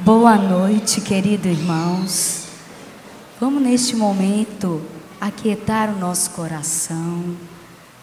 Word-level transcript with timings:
Boa 0.00 0.36
noite, 0.36 1.00
queridos 1.00 1.46
irmãos. 1.46 2.46
Vamos 3.40 3.62
neste 3.62 3.94
momento 3.94 4.82
aquietar 5.20 5.94
o 5.94 5.98
nosso 6.00 6.30
coração, 6.30 7.36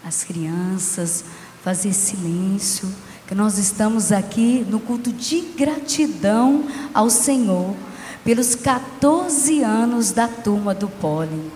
as 0.02 0.24
crianças, 0.24 1.26
fazer 1.62 1.92
silêncio, 1.92 2.90
que 3.28 3.36
nós 3.36 3.58
estamos 3.58 4.14
aqui 4.14 4.66
no 4.70 4.80
culto 4.80 5.12
de 5.12 5.42
gratidão 5.42 6.64
ao 6.94 7.10
Senhor 7.10 7.75
pelos 8.23 8.55
14 8.55 9.62
anos 9.62 10.14
da 10.14 10.30
turma 10.30 10.73
do 10.73 10.88
Pólen. 10.88 11.52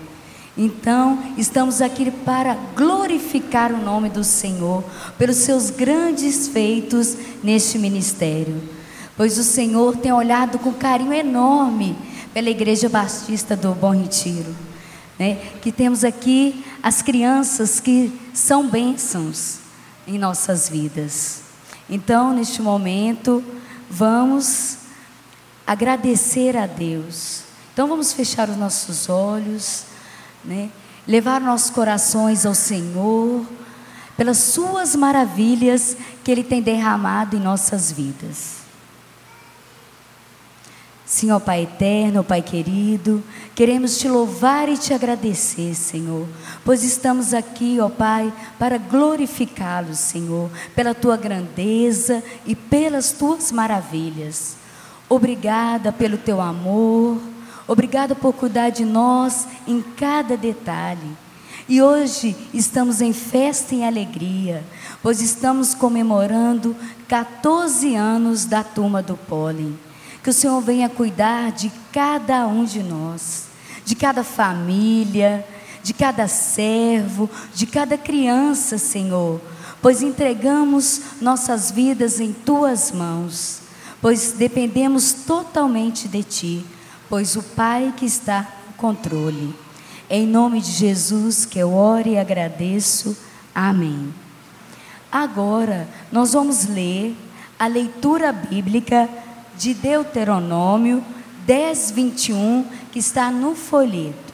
Então, 0.57 1.17
estamos 1.37 1.81
aqui 1.81 2.11
para 2.11 2.57
glorificar 2.75 3.71
o 3.71 3.81
nome 3.81 4.09
do 4.09 4.23
Senhor 4.23 4.83
pelos 5.17 5.37
seus 5.37 5.69
grandes 5.69 6.49
feitos 6.49 7.15
neste 7.41 7.79
ministério. 7.79 8.74
Pois 9.17 9.37
o 9.37 9.43
Senhor 9.43 9.97
tem 9.97 10.11
olhado 10.11 10.59
com 10.59 10.73
carinho 10.73 11.13
enorme 11.13 11.97
pela 12.33 12.49
Igreja 12.49 12.89
Batista 12.89 13.55
do 13.55 13.73
Bom 13.73 13.91
Retiro. 13.91 14.55
Né? 15.17 15.35
Que 15.61 15.71
temos 15.71 16.03
aqui 16.03 16.65
as 16.83 17.01
crianças 17.01 17.79
que 17.79 18.11
são 18.33 18.67
bênçãos 18.67 19.59
em 20.05 20.17
nossas 20.17 20.67
vidas. 20.67 21.41
Então, 21.89 22.33
neste 22.33 22.61
momento, 22.61 23.43
vamos 23.89 24.79
agradecer 25.65 26.57
a 26.57 26.67
Deus. 26.67 27.43
Então, 27.73 27.87
vamos 27.87 28.11
fechar 28.11 28.49
os 28.49 28.57
nossos 28.57 29.07
olhos 29.07 29.85
né? 30.45 30.69
levar 31.07 31.41
nossos 31.41 31.69
corações 31.69 32.45
ao 32.45 32.53
Senhor, 32.53 33.45
pelas 34.15 34.37
Suas 34.37 34.95
maravilhas 34.95 35.97
que 36.23 36.31
Ele 36.31 36.43
tem 36.43 36.61
derramado 36.61 37.35
em 37.35 37.39
nossas 37.39 37.91
vidas. 37.91 38.64
Senhor 41.05 41.39
Pai 41.39 41.63
eterno, 41.63 42.23
Pai 42.23 42.41
querido, 42.41 43.23
queremos 43.53 43.97
te 43.97 44.07
louvar 44.07 44.67
e 44.67 44.77
te 44.77 44.93
agradecer, 44.93 45.75
Senhor, 45.75 46.27
pois 46.63 46.83
estamos 46.83 47.33
aqui, 47.33 47.77
ó 47.79 47.89
Pai, 47.89 48.33
para 48.57 48.77
glorificá-lo, 48.77 49.93
Senhor, 49.93 50.49
pela 50.75 50.95
tua 50.95 51.15
grandeza 51.15 52.23
e 52.45 52.55
pelas 52.55 53.11
tuas 53.11 53.51
maravilhas. 53.51 54.57
Obrigada 55.07 55.91
pelo 55.91 56.17
teu 56.17 56.41
amor, 56.41 57.19
Obrigada 57.67 58.13
por 58.13 58.33
cuidar 58.33 58.69
de 58.69 58.85
nós 58.85 59.47
em 59.67 59.81
cada 59.81 60.37
detalhe. 60.37 61.17
E 61.67 61.81
hoje 61.81 62.35
estamos 62.53 63.01
em 63.01 63.11
festa 63.11 63.73
e 63.73 63.83
alegria, 63.83 64.63
pois 65.01 65.19
estamos 65.19 65.73
comemorando 65.73 66.75
14 67.07 67.95
anos 67.95 68.45
da 68.45 68.63
turma 68.63 69.01
do 69.01 69.17
pólen. 69.17 69.77
Que 70.25 70.31
o 70.31 70.33
Senhor 70.33 70.59
venha 70.59 70.89
cuidar 70.89 71.51
de 71.51 71.71
cada 71.93 72.47
um 72.47 72.65
de 72.65 72.81
nós, 72.81 73.43
de 73.85 73.93
cada 73.93 74.23
família, 74.23 75.45
de 75.83 75.93
cada 75.93 76.27
servo, 76.27 77.29
de 77.53 77.67
cada 77.67 77.95
criança, 77.95 78.79
Senhor, 78.79 79.39
pois 79.83 80.01
entregamos 80.01 81.21
nossas 81.21 81.69
vidas 81.69 82.19
em 82.19 82.33
tuas 82.33 82.91
mãos, 82.91 83.59
pois 84.01 84.31
dependemos 84.31 85.13
totalmente 85.13 86.07
de 86.07 86.23
ti 86.23 86.65
pois 87.07 87.35
o 87.35 87.43
Pai 87.43 87.93
que 87.95 88.07
está 88.07 88.47
no 88.67 88.73
controle. 88.73 89.53
Em 90.09 90.25
nome 90.25 90.59
de 90.59 90.71
Jesus 90.71 91.45
que 91.45 91.59
eu 91.59 91.71
oro 91.71 92.09
e 92.09 92.17
agradeço. 92.17 93.15
Amém. 93.53 94.11
Agora 95.11 95.87
nós 96.11 96.33
vamos 96.33 96.65
ler 96.65 97.15
a 97.59 97.67
leitura 97.67 98.31
bíblica 98.31 99.07
de 99.57 99.73
Deuteronômio 99.73 101.03
10, 101.45 101.91
21, 101.91 102.65
que 102.91 102.99
está 102.99 103.31
no 103.31 103.55
folheto. 103.55 104.33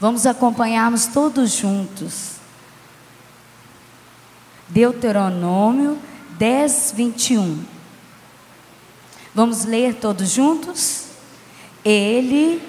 Vamos 0.00 0.26
acompanharmos 0.26 1.06
todos 1.06 1.52
juntos. 1.52 2.32
Deuteronômio 4.68 5.98
10, 6.38 6.94
21. 6.96 7.64
Vamos 9.34 9.64
ler 9.64 9.94
todos 9.94 10.30
juntos? 10.30 11.04
Ele 11.84 12.60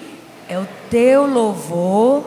é 0.48 0.58
o 0.58 0.68
teu 0.90 1.26
louvor 1.26 2.24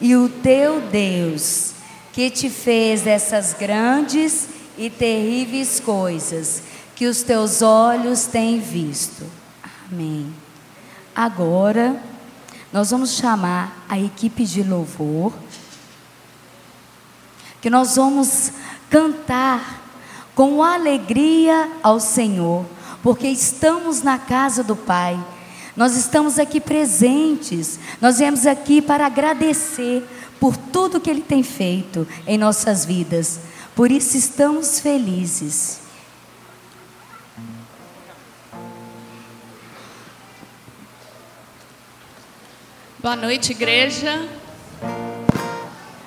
e 0.00 0.16
o 0.16 0.28
teu 0.28 0.80
Deus, 0.80 1.72
que 2.12 2.30
te 2.30 2.48
fez 2.48 3.06
essas 3.06 3.52
grandes 3.52 4.48
e 4.78 4.88
terríveis 4.88 5.80
coisas 5.80 6.62
que 6.94 7.06
os 7.06 7.22
teus 7.22 7.60
olhos 7.60 8.24
têm 8.26 8.60
visto. 8.60 9.26
Amém. 9.90 10.32
Agora, 11.14 12.00
nós 12.72 12.90
vamos 12.90 13.12
chamar 13.12 13.84
a 13.88 13.98
equipe 13.98 14.44
de 14.44 14.62
louvor, 14.62 15.32
que 17.60 17.68
nós 17.68 17.96
vamos 17.96 18.52
cantar 18.88 19.82
com 20.34 20.62
alegria 20.62 21.70
ao 21.82 21.98
Senhor 21.98 22.64
porque 23.02 23.28
estamos 23.28 24.02
na 24.02 24.18
casa 24.18 24.62
do 24.62 24.76
Pai. 24.76 25.18
Nós 25.76 25.96
estamos 25.96 26.38
aqui 26.38 26.60
presentes, 26.60 27.78
nós 28.00 28.18
viemos 28.18 28.46
aqui 28.46 28.82
para 28.82 29.06
agradecer 29.06 30.06
por 30.40 30.56
tudo 30.56 31.00
que 31.00 31.08
Ele 31.08 31.20
tem 31.20 31.42
feito 31.42 32.06
em 32.26 32.36
nossas 32.36 32.84
vidas. 32.84 33.40
Por 33.78 33.92
isso 33.92 34.16
estamos 34.16 34.80
felizes. 34.80 35.78
Boa 42.98 43.14
noite, 43.14 43.52
igreja. 43.52 44.28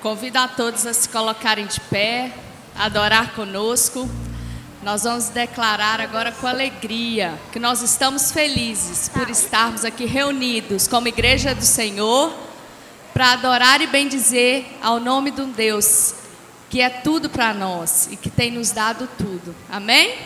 Convido 0.02 0.38
a 0.38 0.48
todos 0.48 0.84
a 0.84 0.92
se 0.92 1.08
colocarem 1.08 1.66
de 1.66 1.80
pé, 1.80 2.34
adorar 2.76 3.32
conosco. 3.34 4.06
Nós 4.82 5.04
vamos 5.04 5.30
declarar 5.30 5.98
agora 5.98 6.30
com 6.30 6.46
alegria 6.46 7.40
que 7.52 7.58
nós 7.58 7.80
estamos 7.80 8.30
felizes 8.30 9.08
por 9.08 9.30
estarmos 9.30 9.82
aqui 9.82 10.04
reunidos 10.04 10.86
como 10.86 11.08
igreja 11.08 11.54
do 11.54 11.64
Senhor 11.64 12.34
para 13.14 13.32
adorar 13.32 13.80
e 13.80 13.86
bendizer 13.86 14.66
ao 14.82 15.00
nome 15.00 15.30
de 15.30 15.40
um 15.40 15.50
Deus 15.50 16.20
que 16.72 16.80
é 16.80 16.88
tudo 16.88 17.28
para 17.28 17.52
nós 17.52 18.08
e 18.10 18.16
que 18.16 18.30
tem 18.30 18.50
nos 18.50 18.70
dado 18.70 19.06
tudo. 19.18 19.54
Amém? 19.68 20.16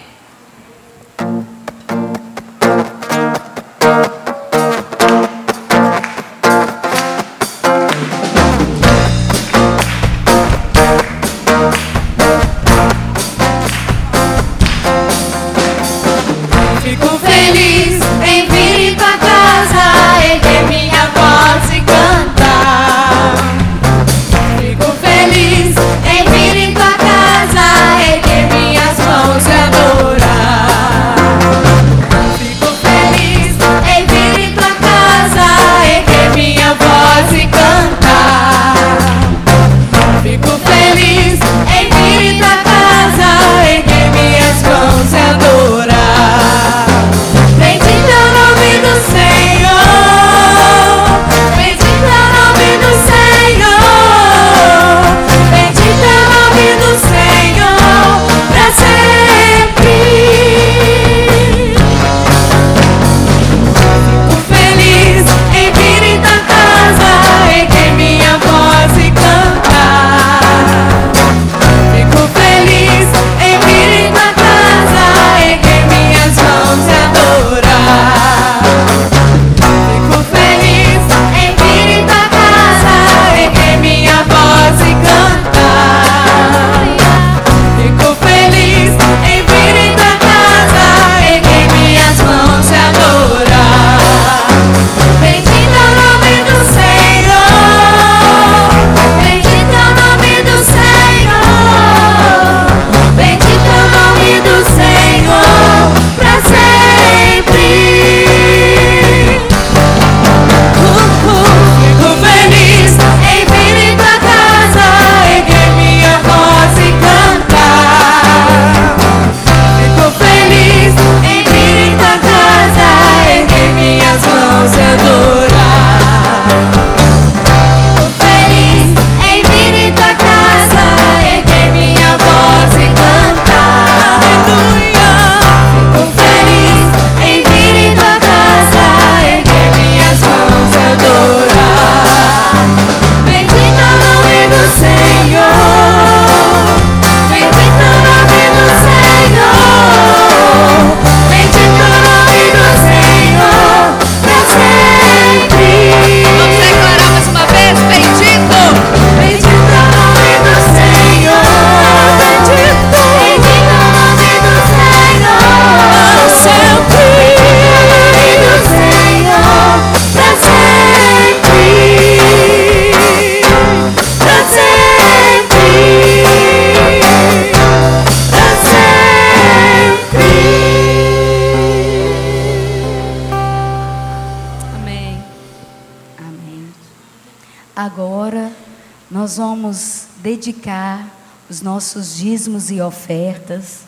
Nós 189.27 189.39
vamos 189.39 190.07
dedicar 190.19 191.05
os 191.51 191.61
nossos 191.61 192.15
dízimos 192.15 192.71
e 192.71 192.81
ofertas, 192.81 193.81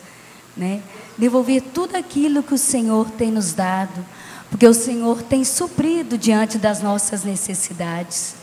né? 0.57 0.81
Devolver 1.17 1.61
tudo 1.73 1.95
aquilo 1.95 2.43
que 2.43 2.53
o 2.53 2.57
Senhor 2.57 3.09
tem 3.11 3.31
nos 3.31 3.53
dado, 3.53 4.05
porque 4.49 4.67
o 4.67 4.73
Senhor 4.73 5.21
tem 5.21 5.45
suprido 5.45 6.17
diante 6.17 6.57
das 6.57 6.81
nossas 6.81 7.23
necessidades. 7.23 8.35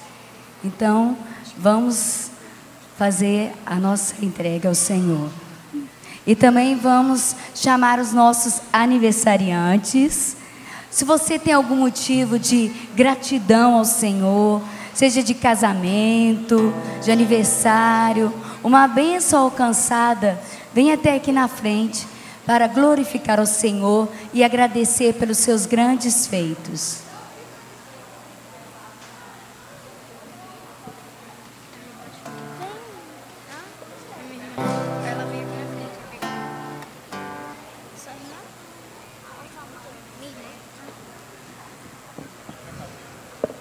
Então, 0.65 1.19
vamos 1.59 2.31
fazer 2.97 3.53
a 3.67 3.75
nossa 3.75 4.15
entrega 4.25 4.71
ao 4.71 4.75
Senhor. 4.75 5.29
E 6.27 6.35
também 6.35 6.79
vamos 6.79 7.37
chamar 7.55 7.99
os 7.99 8.15
nossos 8.15 8.63
aniversariantes. 8.73 10.35
Se 10.91 11.05
você 11.05 11.39
tem 11.39 11.53
algum 11.53 11.77
motivo 11.77 12.39
de 12.39 12.73
gratidão 12.95 13.75
ao 13.75 13.85
Senhor, 13.85 14.63
seja 14.97 15.23
de 15.23 15.35
casamento, 15.35 16.73
de 17.03 17.11
aniversário, 17.11 18.33
uma 18.65 18.89
bênção 18.89 19.43
alcançada, 19.43 20.41
vem 20.73 20.91
até 20.91 21.17
aqui 21.17 21.31
na 21.31 21.47
frente 21.49 22.07
para 22.47 22.67
glorificar 22.67 23.39
o 23.39 23.45
Senhor 23.45 24.09
e 24.33 24.43
agradecer 24.43 25.13
pelos 25.13 25.37
seus 25.37 25.67
grandes 25.67 26.27
feitos. 26.27 27.06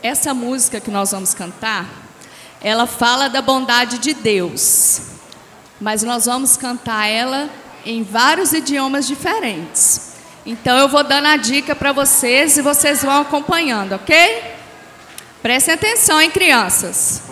Essa 0.05 0.35
música 0.35 0.79
que 0.79 0.91
nós 0.91 1.13
vamos 1.13 1.33
cantar, 1.33 1.89
ela 2.61 2.85
fala 2.85 3.27
da 3.27 3.41
bondade 3.41 3.97
de 3.97 4.13
Deus. 4.13 5.01
Mas 5.81 6.03
nós 6.03 6.27
vamos 6.27 6.55
cantar 6.55 7.07
ela 7.07 7.49
em 7.83 8.03
vários 8.03 8.53
idiomas 8.53 9.07
diferentes. 9.07 10.13
Então 10.45 10.77
eu 10.77 10.87
vou 10.87 11.03
dando 11.03 11.25
a 11.25 11.37
dica 11.37 11.75
para 11.75 11.91
vocês 11.91 12.55
e 12.55 12.61
vocês 12.61 13.01
vão 13.01 13.21
acompanhando, 13.21 13.93
ok? 13.93 14.43
Prestem 15.41 15.73
atenção, 15.73 16.21
hein, 16.21 16.29
crianças. 16.29 17.23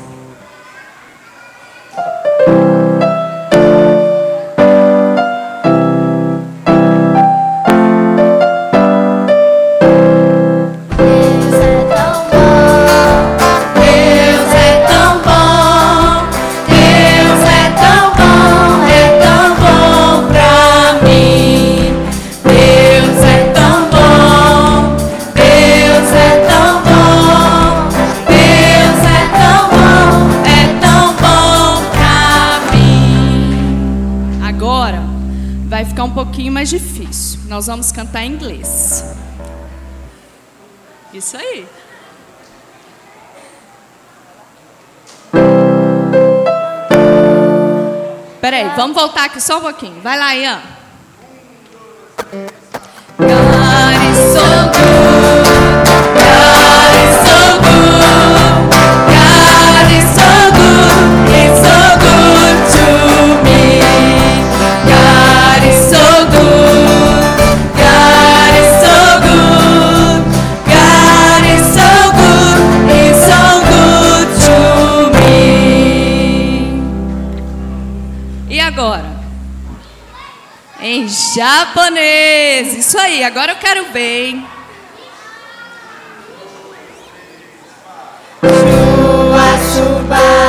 Nós 37.54 37.68
vamos 37.68 37.92
cantar 37.92 38.24
em 38.24 38.32
inglês. 38.32 39.04
Isso 41.14 41.38
aí. 41.38 41.68
Peraí, 48.42 48.70
vamos 48.76 48.96
voltar 48.96 49.26
aqui 49.26 49.40
só 49.40 49.60
um 49.60 49.62
pouquinho. 49.62 50.02
Vai 50.02 50.18
lá, 50.18 50.36
Ian. 50.36 50.64
Japonês. 81.44 82.74
Isso 82.78 82.98
aí, 82.98 83.24
agora 83.24 83.52
eu 83.52 83.58
quero 83.58 83.92
ver, 83.92 84.28
hein? 84.28 84.48
Shua 89.74 90.43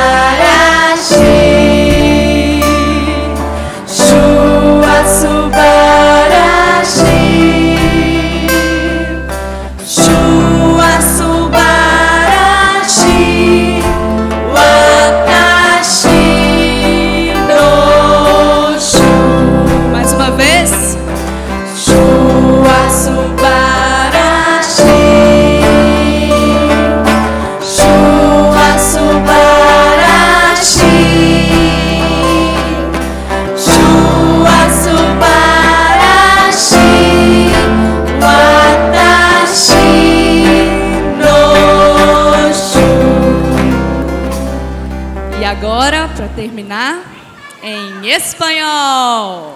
espanhol. 48.25 49.54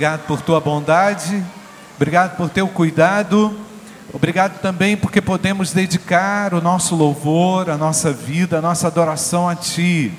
Obrigado 0.00 0.26
por 0.26 0.40
tua 0.40 0.58
bondade, 0.58 1.44
obrigado 1.94 2.34
por 2.34 2.48
teu 2.48 2.66
cuidado, 2.66 3.54
obrigado 4.14 4.58
também 4.58 4.96
porque 4.96 5.20
podemos 5.20 5.74
dedicar 5.74 6.54
o 6.54 6.60
nosso 6.62 6.96
louvor, 6.96 7.68
a 7.68 7.76
nossa 7.76 8.10
vida, 8.10 8.56
a 8.56 8.62
nossa 8.62 8.86
adoração 8.86 9.46
a 9.46 9.54
Ti. 9.54 10.10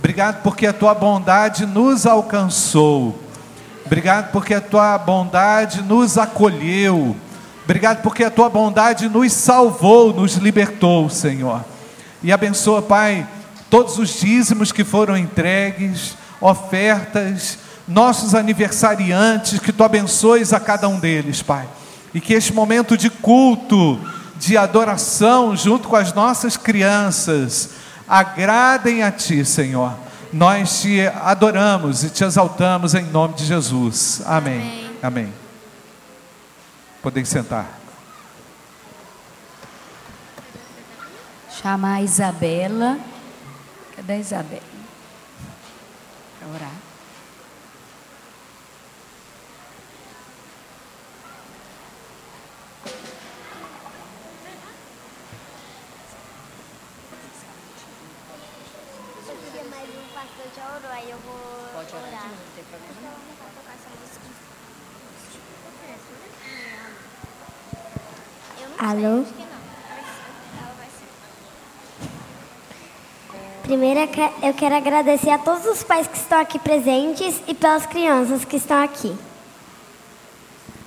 Obrigado 0.00 0.42
porque 0.42 0.66
a 0.66 0.72
tua 0.72 0.92
bondade 0.92 1.66
nos 1.66 2.04
alcançou. 2.04 3.16
Obrigado 3.86 4.32
porque 4.32 4.54
a 4.54 4.60
tua 4.60 4.98
bondade 4.98 5.82
nos 5.82 6.18
acolheu. 6.18 7.14
Obrigado 7.62 8.02
porque 8.02 8.24
a 8.24 8.30
tua 8.30 8.50
bondade 8.50 9.08
nos 9.08 9.32
salvou, 9.32 10.12
nos 10.12 10.34
libertou, 10.34 11.08
Senhor. 11.08 11.64
E 12.24 12.32
abençoa, 12.32 12.82
Pai, 12.82 13.24
todos 13.70 13.98
os 13.98 14.18
dízimos 14.18 14.72
que 14.72 14.82
foram 14.82 15.16
entregues, 15.16 16.16
ofertas, 16.40 17.56
nossos 17.92 18.34
aniversariantes, 18.34 19.58
que 19.58 19.72
tu 19.72 19.84
abençoes 19.84 20.52
a 20.52 20.60
cada 20.60 20.88
um 20.88 20.98
deles, 20.98 21.42
Pai. 21.42 21.68
E 22.14 22.20
que 22.20 22.34
este 22.34 22.52
momento 22.52 22.96
de 22.96 23.08
culto, 23.08 24.00
de 24.36 24.56
adoração, 24.56 25.56
junto 25.56 25.88
com 25.88 25.96
as 25.96 26.12
nossas 26.12 26.56
crianças, 26.56 27.70
agradem 28.08 29.02
a 29.02 29.10
Ti, 29.10 29.44
Senhor. 29.44 29.94
Nós 30.32 30.80
te 30.80 31.06
adoramos 31.06 32.04
e 32.04 32.10
te 32.10 32.24
exaltamos 32.24 32.94
em 32.94 33.04
nome 33.04 33.34
de 33.34 33.44
Jesus. 33.44 34.22
Amém. 34.24 34.60
Amém. 34.60 34.90
Amém. 35.02 35.32
Podem 37.02 37.24
sentar. 37.24 37.78
Chamar 41.60 41.96
a 41.96 42.02
Isabela. 42.02 42.98
Cadê 43.94 44.14
a 44.14 44.18
Isabela? 44.18 44.62
Para 46.40 46.48
orar. 46.48 46.81
Alô? 68.84 69.22
Primeiro 73.62 74.00
eu 74.42 74.54
quero 74.54 74.74
agradecer 74.74 75.30
a 75.30 75.38
todos 75.38 75.64
os 75.66 75.84
pais 75.84 76.08
que 76.08 76.16
estão 76.16 76.40
aqui 76.40 76.58
presentes 76.58 77.40
e 77.46 77.54
pelas 77.54 77.86
crianças 77.86 78.44
que 78.44 78.56
estão 78.56 78.82
aqui. 78.82 79.16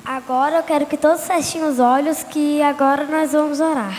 Agora 0.04 0.58
eu 0.58 0.64
quero 0.64 0.86
que 0.86 0.98
todos 0.98 1.26
fechem 1.26 1.64
os 1.64 1.80
olhos, 1.80 2.22
que 2.22 2.62
agora 2.62 3.06
nós 3.06 3.32
vamos 3.32 3.62
orar. 3.62 3.98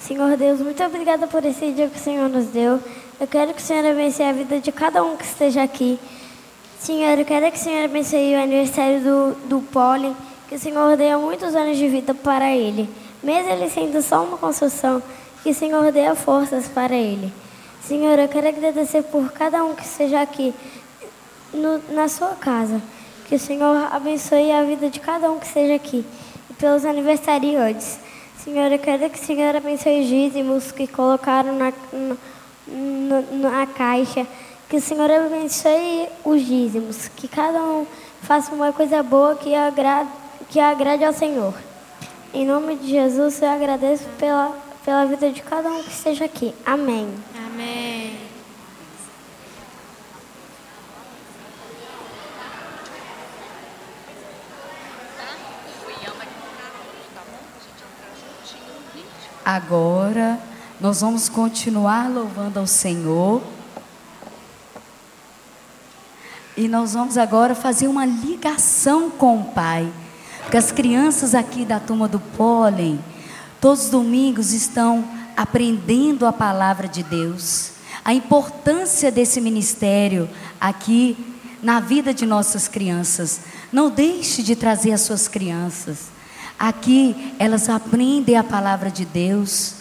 Senhor 0.00 0.38
Deus, 0.38 0.62
muito 0.62 0.82
obrigada 0.82 1.26
por 1.26 1.44
esse 1.44 1.70
dia 1.70 1.90
que 1.90 1.98
o 1.98 2.02
Senhor 2.02 2.30
nos 2.30 2.46
deu. 2.46 2.82
Eu 3.20 3.26
quero 3.26 3.52
que 3.52 3.60
o 3.60 3.64
Senhor 3.64 3.84
abençoe 3.84 4.24
a 4.24 4.32
vida 4.32 4.58
de 4.58 4.72
cada 4.72 5.04
um 5.04 5.18
que 5.18 5.24
esteja 5.26 5.62
aqui. 5.62 6.00
Senhor, 6.80 7.18
eu 7.18 7.26
quero 7.26 7.52
que 7.52 7.58
o 7.58 7.62
Senhor 7.62 7.84
abençoe 7.84 8.36
o 8.36 8.42
aniversário 8.42 9.02
do, 9.02 9.34
do 9.48 9.60
Pólen 9.70 10.16
que 10.48 10.54
o 10.54 10.58
Senhor 10.58 10.96
dê 10.96 11.16
muitos 11.16 11.54
anos 11.54 11.76
de 11.76 11.88
vida 11.88 12.14
para 12.14 12.50
ele, 12.54 12.88
mesmo 13.22 13.50
ele 13.50 13.70
sendo 13.70 14.02
só 14.02 14.22
uma 14.22 14.36
construção, 14.36 15.02
que 15.42 15.50
o 15.50 15.54
Senhor 15.54 15.90
dê 15.92 16.14
forças 16.14 16.68
para 16.68 16.94
ele. 16.94 17.32
Senhor, 17.86 18.18
eu 18.18 18.28
quero 18.28 18.48
agradecer 18.48 19.02
por 19.02 19.30
cada 19.32 19.62
um 19.62 19.74
que 19.74 19.84
esteja 19.84 20.22
aqui 20.22 20.54
no, 21.52 21.78
na 21.94 22.08
sua 22.08 22.30
casa. 22.30 22.80
Que 23.28 23.34
o 23.34 23.38
Senhor 23.38 23.88
abençoe 23.92 24.50
a 24.52 24.62
vida 24.62 24.88
de 24.88 25.00
cada 25.00 25.30
um 25.30 25.38
que 25.38 25.46
esteja 25.46 25.74
aqui. 25.74 26.04
E 26.50 26.54
pelos 26.54 26.84
aniversariantes. 26.84 27.98
Senhor, 28.42 28.72
eu 28.72 28.78
quero 28.78 29.08
que 29.10 29.18
o 29.18 29.24
Senhor 29.24 29.54
abençoe 29.54 30.00
os 30.00 30.06
dízimos 30.06 30.72
que 30.72 30.86
colocaram 30.86 31.54
na, 31.56 31.72
na, 32.66 33.22
na 33.32 33.66
caixa. 33.66 34.26
Que 34.68 34.76
o 34.76 34.80
Senhor 34.80 35.10
abençoe 35.10 36.08
os 36.24 36.42
dízimos. 36.44 37.08
Que 37.08 37.28
cada 37.28 37.62
um 37.62 37.86
faça 38.22 38.54
uma 38.54 38.72
coisa 38.72 39.02
boa 39.02 39.34
que 39.36 39.54
agrade 39.54 40.08
que 40.54 40.60
agrade 40.60 41.04
ao 41.04 41.12
Senhor. 41.12 41.52
Em 42.32 42.46
nome 42.46 42.76
de 42.76 42.88
Jesus, 42.88 43.42
eu 43.42 43.50
agradeço 43.50 44.04
pela, 44.20 44.56
pela 44.84 45.04
vida 45.04 45.28
de 45.32 45.42
cada 45.42 45.68
um 45.68 45.82
que 45.82 45.90
esteja 45.90 46.26
aqui. 46.26 46.54
Amém. 46.64 47.12
Amém. 47.36 48.16
Agora 59.44 60.38
nós 60.80 61.00
vamos 61.00 61.28
continuar 61.28 62.08
louvando 62.08 62.60
ao 62.60 62.66
Senhor. 62.68 63.42
E 66.56 66.68
nós 66.68 66.94
vamos 66.94 67.18
agora 67.18 67.56
fazer 67.56 67.88
uma 67.88 68.06
ligação 68.06 69.10
com 69.10 69.40
o 69.40 69.44
Pai. 69.46 69.92
Porque 70.44 70.56
as 70.56 70.70
crianças 70.70 71.34
aqui 71.34 71.64
da 71.64 71.80
turma 71.80 72.06
do 72.06 72.20
pólen, 72.20 73.02
todos 73.60 73.86
os 73.86 73.90
domingos 73.90 74.52
estão 74.52 75.04
aprendendo 75.36 76.26
a 76.26 76.32
palavra 76.32 76.86
de 76.86 77.02
Deus, 77.02 77.72
a 78.04 78.14
importância 78.14 79.10
desse 79.10 79.40
ministério 79.40 80.28
aqui 80.60 81.16
na 81.62 81.80
vida 81.80 82.12
de 82.12 82.26
nossas 82.26 82.68
crianças. 82.68 83.40
Não 83.72 83.90
deixe 83.90 84.42
de 84.42 84.54
trazer 84.54 84.92
as 84.92 85.00
suas 85.00 85.26
crianças. 85.26 86.08
Aqui 86.58 87.34
elas 87.38 87.68
aprendem 87.68 88.36
a 88.36 88.44
palavra 88.44 88.90
de 88.90 89.04
Deus, 89.04 89.76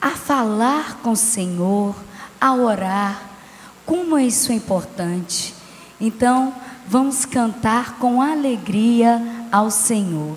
a 0.00 0.10
falar 0.10 0.96
com 0.96 1.12
o 1.12 1.16
Senhor, 1.16 1.94
a 2.40 2.52
orar. 2.52 3.22
Como 3.86 4.18
isso 4.18 4.50
é 4.50 4.56
importante. 4.56 5.54
Então, 6.00 6.54
vamos 6.86 7.24
cantar 7.24 7.98
com 7.98 8.20
alegria 8.20 9.39
ao 9.50 9.70
Senhor. 9.70 10.36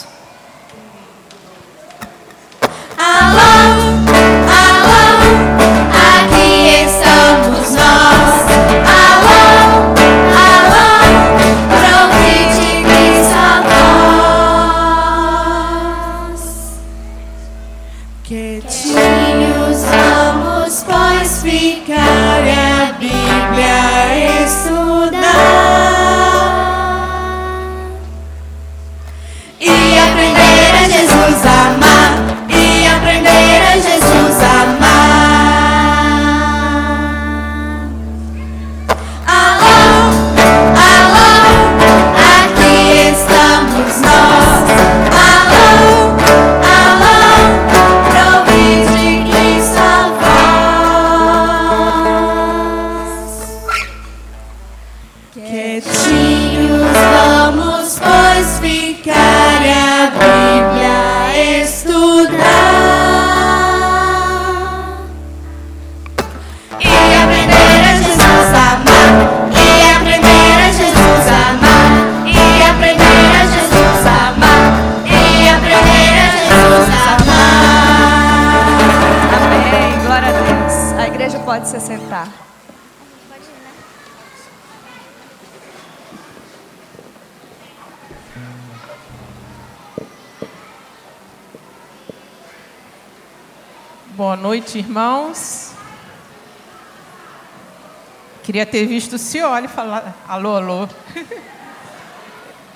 Queria 98.51 98.65
ter 98.65 98.85
visto 98.85 99.13
o 99.13 99.17
Cioli 99.17 99.69
falar 99.69 100.13
alô, 100.27 100.57
alô. 100.57 100.89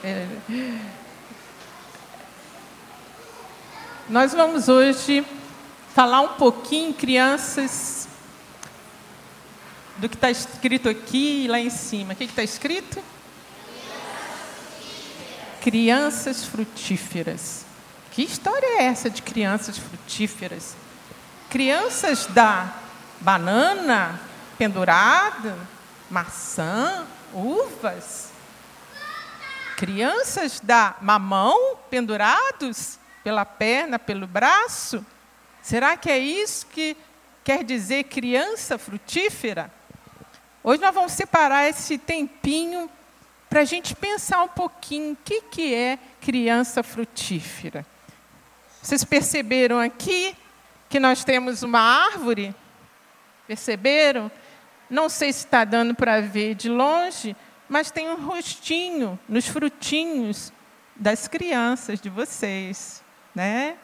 É. 0.02 0.26
Nós 4.08 4.32
vamos 4.32 4.70
hoje 4.70 5.26
falar 5.94 6.22
um 6.22 6.34
pouquinho, 6.36 6.94
crianças, 6.94 8.08
do 9.98 10.08
que 10.08 10.16
está 10.16 10.32
escrito 10.32 10.88
aqui 10.88 11.44
e 11.44 11.48
lá 11.50 11.60
em 11.60 11.70
cima. 11.70 12.14
O 12.14 12.16
que 12.16 12.24
está 12.24 12.42
escrito? 12.42 13.04
Crianças 15.60 16.46
frutíferas. 16.46 17.66
Que 18.12 18.22
história 18.24 18.80
é 18.80 18.84
essa 18.86 19.10
de 19.10 19.22
crianças 19.22 19.78
frutíferas? 19.78 20.74
Crianças 21.50 22.28
da 22.28 22.74
banana 23.20 24.22
pendurada, 24.58 25.58
maçã, 26.10 27.06
uvas. 27.34 28.32
Crianças 29.78 30.60
da 30.60 30.96
mamão 31.02 31.78
pendurados 31.90 32.98
pela 33.24 33.46
perna, 33.46 34.00
pelo 34.00 34.26
braço. 34.26 35.06
Será 35.62 35.98
que 35.98 36.10
é 36.10 36.18
isso 36.18 36.66
que 36.68 36.96
quer 37.44 37.64
dizer 37.64 38.06
criança 38.06 38.78
frutífera? 38.78 39.72
Hoje 40.64 40.82
nós 40.82 40.94
vamos 40.94 41.12
separar 41.12 41.68
esse 41.68 41.98
tempinho 41.98 42.90
para 43.50 43.62
a 43.62 43.66
gente 43.66 43.96
pensar 43.96 44.42
um 44.42 44.48
pouquinho 44.48 45.14
o 45.14 45.18
que, 45.24 45.42
que 45.42 45.74
é 45.74 46.00
criança 46.22 46.82
frutífera. 46.82 47.86
Vocês 48.82 49.04
perceberam 49.04 49.80
aqui 49.80 50.36
que 50.90 51.00
nós 51.00 51.24
temos 51.24 51.64
uma 51.64 51.80
árvore? 51.80 52.54
Perceberam? 53.48 54.32
Não 54.90 55.10
sei 55.10 55.34
se 55.34 55.46
está 55.46 55.66
dando 55.66 55.96
para 55.96 56.22
ver 56.22 56.56
de 56.56 56.70
longe, 56.70 57.36
mas 57.68 57.92
tem 57.92 58.10
um 58.10 58.26
rostinho 58.26 59.20
nos 59.28 59.48
frutinhos 59.48 60.54
das 60.96 61.28
crianças 61.28 62.00
de 62.00 62.10
vocês, 62.10 63.04
né? 63.34 63.78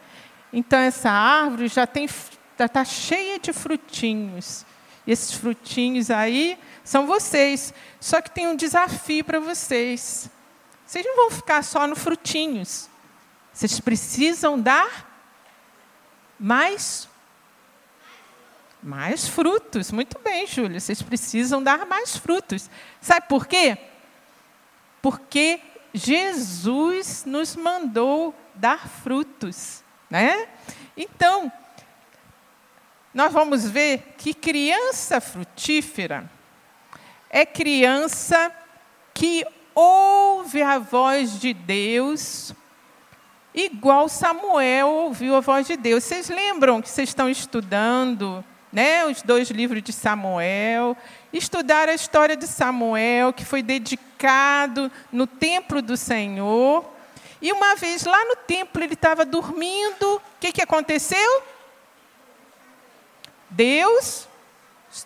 Então 0.53 0.79
essa 0.79 1.09
árvore 1.09 1.67
já 1.67 1.87
tem 1.87 2.05
está 2.05 2.67
tá 2.67 2.85
cheia 2.85 3.39
de 3.39 3.51
frutinhos. 3.51 4.65
E 5.05 5.11
esses 5.11 5.33
frutinhos 5.33 6.11
aí 6.11 6.59
são 6.83 7.07
vocês. 7.07 7.73
Só 7.99 8.21
que 8.21 8.29
tem 8.29 8.47
um 8.47 8.55
desafio 8.55 9.23
para 9.23 9.39
vocês. 9.39 10.29
Vocês 10.85 11.05
não 11.05 11.15
vão 11.15 11.31
ficar 11.31 11.63
só 11.63 11.87
no 11.87 11.95
frutinhos. 11.95 12.89
Vocês 13.51 13.79
precisam 13.79 14.59
dar 14.59 15.09
mais 16.39 17.07
mais 18.81 19.27
frutos. 19.27 19.91
Muito 19.91 20.19
bem, 20.19 20.47
Júlia. 20.47 20.79
Vocês 20.79 21.01
precisam 21.01 21.61
dar 21.61 21.85
mais 21.85 22.17
frutos. 22.17 22.69
Sabe 22.99 23.27
por 23.27 23.47
quê? 23.47 23.77
Porque 25.01 25.59
Jesus 25.93 27.23
nos 27.25 27.55
mandou 27.55 28.33
dar 28.55 28.87
frutos, 28.87 29.83
né? 30.09 30.47
Então, 30.95 31.51
nós 33.13 33.31
vamos 33.31 33.69
ver 33.69 34.15
que 34.17 34.33
criança 34.33 35.19
frutífera 35.19 36.29
é 37.29 37.45
criança 37.45 38.51
que 39.13 39.45
ouve 39.73 40.61
a 40.61 40.79
voz 40.79 41.39
de 41.39 41.53
Deus, 41.53 42.53
igual 43.53 44.09
Samuel 44.09 44.87
ouviu 44.89 45.35
a 45.35 45.39
voz 45.39 45.67
de 45.67 45.77
Deus. 45.77 46.03
Vocês 46.03 46.29
lembram 46.29 46.81
que 46.81 46.89
vocês 46.89 47.09
estão 47.09 47.29
estudando 47.29 48.43
né, 48.71 49.05
os 49.05 49.21
dois 49.21 49.49
livros 49.49 49.83
de 49.83 49.91
Samuel, 49.91 50.95
estudar 51.33 51.89
a 51.89 51.93
história 51.93 52.37
de 52.37 52.47
Samuel, 52.47 53.33
que 53.33 53.43
foi 53.43 53.61
dedicado 53.61 54.91
no 55.11 55.27
templo 55.27 55.81
do 55.81 55.97
Senhor. 55.97 56.85
E 57.41 57.51
uma 57.51 57.75
vez 57.75 58.05
lá 58.05 58.23
no 58.25 58.35
templo 58.35 58.83
ele 58.83 58.93
estava 58.93 59.25
dormindo, 59.25 60.15
o 60.15 60.21
que, 60.39 60.51
que 60.51 60.61
aconteceu? 60.61 61.43
Deus 63.49 64.27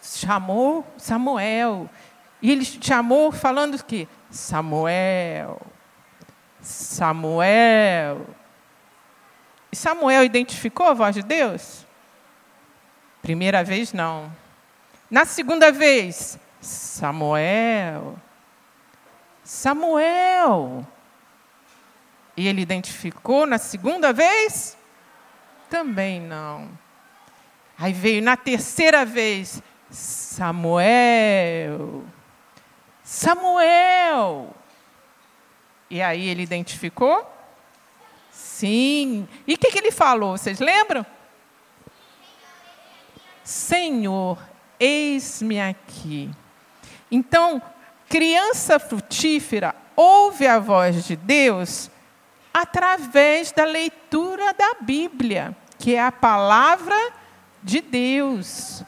chamou 0.01 0.86
Samuel. 0.97 1.89
E 2.41 2.51
ele 2.51 2.65
chamou 2.65 3.32
falando 3.32 3.75
o 3.75 3.84
quê? 3.84 4.08
Samuel. 4.30 5.62
Samuel. 6.62 8.25
E 9.71 9.75
Samuel 9.75 10.23
identificou 10.23 10.88
a 10.88 10.93
voz 10.93 11.15
de 11.15 11.23
Deus? 11.23 11.84
Primeira 13.25 13.63
vez, 13.63 13.91
não. 13.91 14.31
Na 15.09 15.25
segunda 15.25 15.71
vez, 15.71 16.38
Samuel. 16.61 18.15
Samuel. 19.43 20.85
E 22.38 22.47
ele 22.47 22.61
identificou 22.61 23.47
na 23.47 23.57
segunda 23.57 24.13
vez? 24.13 24.77
Também 25.71 26.21
não. 26.21 26.69
Aí 27.79 27.93
veio 27.93 28.21
na 28.21 28.38
terceira 28.38 29.03
vez, 29.03 29.59
Samuel. 29.89 30.83
Samuel. 33.03 34.55
E 35.89 35.99
aí 35.99 36.29
ele 36.29 36.43
identificou? 36.43 37.27
Sim. 38.29 39.27
E 39.47 39.55
o 39.55 39.57
que, 39.57 39.71
que 39.71 39.79
ele 39.79 39.91
falou? 39.91 40.38
Vocês 40.38 40.59
lembram? 40.59 41.03
Senhor, 43.45 44.39
eis-me 44.79 45.62
aqui. 45.62 46.31
Então, 47.12 47.62
criança 48.10 48.79
frutífera 48.79 49.75
ouve 49.95 50.47
a 50.47 50.58
voz 50.58 51.05
de 51.05 51.15
Deus 51.15 51.91
através 52.51 53.51
da 53.51 53.63
leitura 53.63 54.51
da 54.53 54.77
Bíblia, 54.81 55.55
que 55.77 55.93
é 55.93 56.01
a 56.01 56.12
palavra 56.12 56.95
de 57.62 57.81
Deus. 57.81 58.84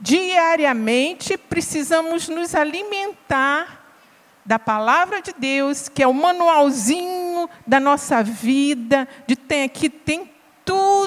Diariamente 0.00 1.36
precisamos 1.36 2.26
nos 2.26 2.54
alimentar 2.54 3.84
da 4.44 4.58
palavra 4.58 5.20
de 5.20 5.34
Deus, 5.36 5.90
que 5.90 6.02
é 6.02 6.06
o 6.06 6.14
manualzinho 6.14 7.50
da 7.66 7.78
nossa 7.78 8.22
vida, 8.22 9.06
de 9.26 9.36
tem 9.36 9.64
aqui 9.64 9.90
tem 9.90 10.30
tudo, 10.64 11.03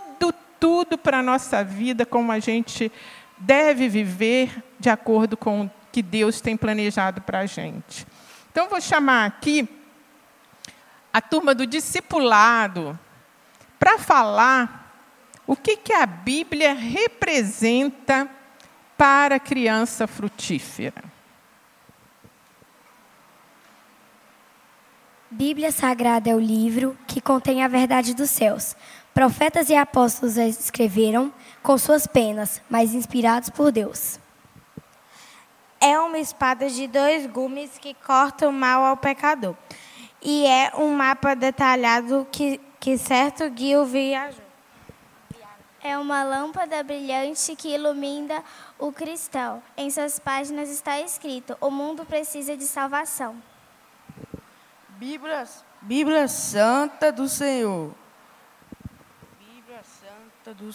tudo 0.60 0.98
para 0.98 1.20
a 1.20 1.24
nossa 1.24 1.64
vida, 1.64 2.06
como 2.06 2.32
a 2.32 2.40
gente 2.40 2.92
deve 3.38 3.88
viver 3.88 4.64
de 4.80 4.90
acordo 4.90 5.38
com 5.38 5.66
o 5.66 5.72
que 5.92 6.02
Deus 6.02 6.42
tem 6.42 6.58
planejado 6.58 7.22
para 7.22 7.40
a 7.40 7.46
gente. 7.46 8.06
Então, 8.52 8.70
vou 8.70 8.82
chamar 8.82 9.26
aqui 9.26 9.68
a 11.14 11.22
turma 11.22 11.56
do 11.56 11.66
discipulado 11.66 12.98
para 13.80 13.98
falar 13.98 14.94
o 15.46 15.56
que, 15.56 15.78
que 15.78 15.94
a 15.94 16.06
Bíblia 16.06 16.74
representa 16.74 18.30
para 18.98 19.36
a 19.36 19.40
criança 19.40 20.08
frutífera. 20.08 21.04
Bíblia 25.30 25.72
Sagrada 25.72 26.30
é 26.30 26.36
o 26.36 26.40
livro 26.40 26.98
que 27.06 27.20
contém 27.20 27.62
a 27.62 27.68
verdade 27.68 28.14
dos 28.14 28.30
céus, 28.30 28.76
Profetas 29.18 29.68
e 29.72 29.76
apóstolos 29.76 30.38
escreveram 30.38 31.34
com 31.64 31.76
suas 31.76 32.06
penas, 32.06 32.62
mas 32.70 32.94
inspirados 32.94 33.50
por 33.50 33.72
Deus. 33.72 34.20
É 35.82 36.00
uma 36.00 36.20
espada 36.20 36.70
de 36.70 36.88
dois 36.88 37.26
gumes 37.26 37.80
que 37.80 37.96
corta 37.96 38.48
o 38.48 38.54
mal 38.54 38.84
ao 38.84 38.96
pecador. 38.96 39.56
E 40.22 40.46
é 40.46 40.72
um 40.76 40.92
mapa 40.92 41.36
detalhado 41.36 42.28
que, 42.32 42.62
que 42.80 42.96
certo 42.96 43.50
guia 43.50 43.82
o 43.82 43.86
viajou. 43.86 44.46
É 45.82 45.98
uma 45.98 46.24
lâmpada 46.24 46.84
brilhante 46.84 47.56
que 47.56 47.74
ilumina 47.74 48.44
o 48.78 48.92
cristão. 48.92 49.64
Em 49.76 49.90
suas 49.90 50.20
páginas 50.20 50.70
está 50.70 51.02
escrito: 51.02 51.58
O 51.60 51.72
mundo 51.72 52.06
precisa 52.06 52.56
de 52.56 52.68
salvação. 52.68 53.36
Bíblia, 54.90 55.44
Bíblia 55.82 56.28
Santa 56.28 57.12
do 57.12 57.28
Senhor 57.28 57.96
do, 60.54 60.70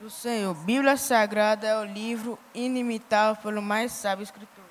do 0.00 0.10
Senhor. 0.10 0.54
Bíblia 0.54 0.96
Sagrada 0.96 1.66
é 1.66 1.78
o 1.78 1.84
livro 1.84 2.38
inimitável 2.54 3.40
pelo 3.42 3.62
mais 3.62 3.92
sábio 3.92 4.22
escritor. 4.22 4.64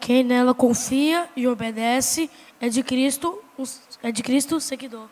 Quem 0.00 0.22
nela 0.22 0.54
confia 0.54 1.28
e 1.34 1.46
obedece 1.46 2.30
é 2.60 2.68
de 2.68 2.82
Cristo, 2.82 3.42
é 4.02 4.12
de 4.12 4.22
Cristo 4.22 4.60
seguidor. 4.60 5.08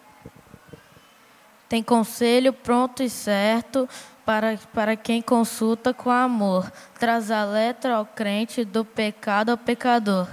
tem 1.68 1.82
conselho 1.82 2.52
pronto 2.52 3.02
e 3.02 3.08
certo 3.08 3.88
para, 4.24 4.58
para 4.74 4.94
quem 4.94 5.22
consulta 5.22 5.94
com 5.94 6.10
amor. 6.10 6.70
Traz 6.98 7.30
a 7.30 7.44
letra 7.44 7.94
ao 7.94 8.04
crente, 8.04 8.64
do 8.64 8.84
pecado 8.84 9.50
ao 9.50 9.56
pecador. 9.56 10.28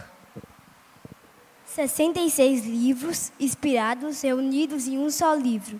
66 1.75 2.65
livros 2.65 3.31
inspirados, 3.39 4.21
reunidos 4.21 4.87
em 4.87 4.97
um 4.97 5.09
só 5.11 5.35
livro, 5.35 5.79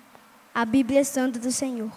a 0.54 0.64
Bíblia 0.64 1.04
Santa 1.04 1.40
do 1.40 1.52
Senhor. 1.52 1.92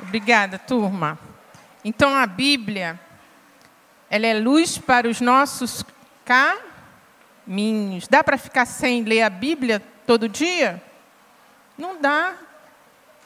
Obrigada, 0.00 0.58
turma. 0.58 1.18
Então 1.84 2.16
a 2.16 2.26
Bíblia, 2.26 2.98
ela 4.08 4.26
é 4.26 4.32
luz 4.32 4.78
para 4.78 5.06
os 5.06 5.20
nossos 5.20 5.84
caminhos. 7.44 8.08
Dá 8.08 8.24
para 8.24 8.38
ficar 8.38 8.64
sem 8.64 9.02
ler 9.02 9.22
a 9.22 9.30
Bíblia 9.30 9.82
todo 10.06 10.26
dia? 10.26 10.82
Não 11.76 12.00
dá. 12.00 12.47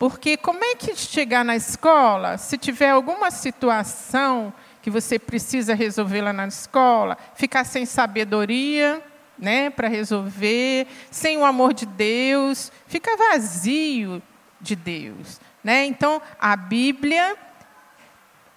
Porque 0.03 0.37
como 0.37 0.65
é 0.65 0.75
que 0.75 0.97
chegar 0.97 1.45
na 1.45 1.55
escola, 1.55 2.37
se 2.37 2.59
tiver 2.59 2.91
alguma 2.91 3.31
situação 3.31 4.53
que 4.83 4.91
você 4.91 5.17
precisa 5.17 5.77
resolver 5.77 6.23
lá 6.23 6.33
na 6.33 6.49
escola, 6.49 7.17
ficar 7.37 7.63
sem 7.63 7.87
sabedoria, 7.87 9.01
né, 9.39 9.71
para 9.71 9.87
resolver, 9.87 10.89
sem 11.09 11.39
o 11.39 11.45
amor 11.45 11.73
de 11.73 11.87
Deus, 11.87 12.73
fica 12.89 13.17
vazio 13.17 14.21
de 14.61 14.75
Deus. 14.75 15.41
Né? 15.63 15.87
Então, 15.87 16.21
a 16.37 16.57
Bíblia, 16.57 17.37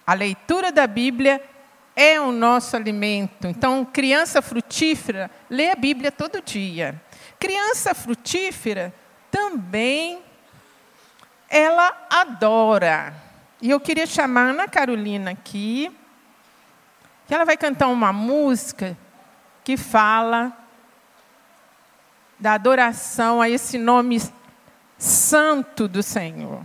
a 0.04 0.14
leitura 0.14 0.72
da 0.72 0.88
Bíblia 0.88 1.40
é 1.94 2.20
o 2.20 2.32
nosso 2.32 2.74
alimento. 2.74 3.46
Então, 3.46 3.84
criança 3.84 4.42
frutífera 4.42 5.30
lê 5.48 5.70
a 5.70 5.76
Bíblia 5.76 6.10
todo 6.10 6.42
dia. 6.42 7.00
Criança 7.38 7.94
frutífera 7.94 8.92
também 9.30 10.25
ela 11.48 12.06
adora. 12.10 13.14
E 13.60 13.70
eu 13.70 13.80
queria 13.80 14.06
chamar 14.06 14.46
a 14.46 14.50
Ana 14.50 14.68
Carolina 14.68 15.30
aqui, 15.30 15.90
que 17.26 17.34
ela 17.34 17.44
vai 17.44 17.56
cantar 17.56 17.88
uma 17.88 18.12
música 18.12 18.96
que 19.64 19.76
fala 19.76 20.52
da 22.38 22.52
adoração 22.52 23.40
a 23.40 23.48
esse 23.48 23.78
nome 23.78 24.20
santo 24.98 25.88
do 25.88 26.02
Senhor. 26.02 26.64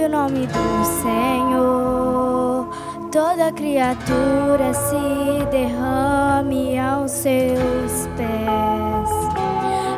Louve 0.00 0.04
o 0.04 0.08
nome 0.08 0.46
do 0.46 0.84
Senhor. 1.02 2.68
Toda 3.10 3.52
criatura 3.52 4.72
se 4.72 5.44
derrame 5.50 6.78
aos 6.78 7.10
seus 7.10 8.08
pés. 8.16 9.10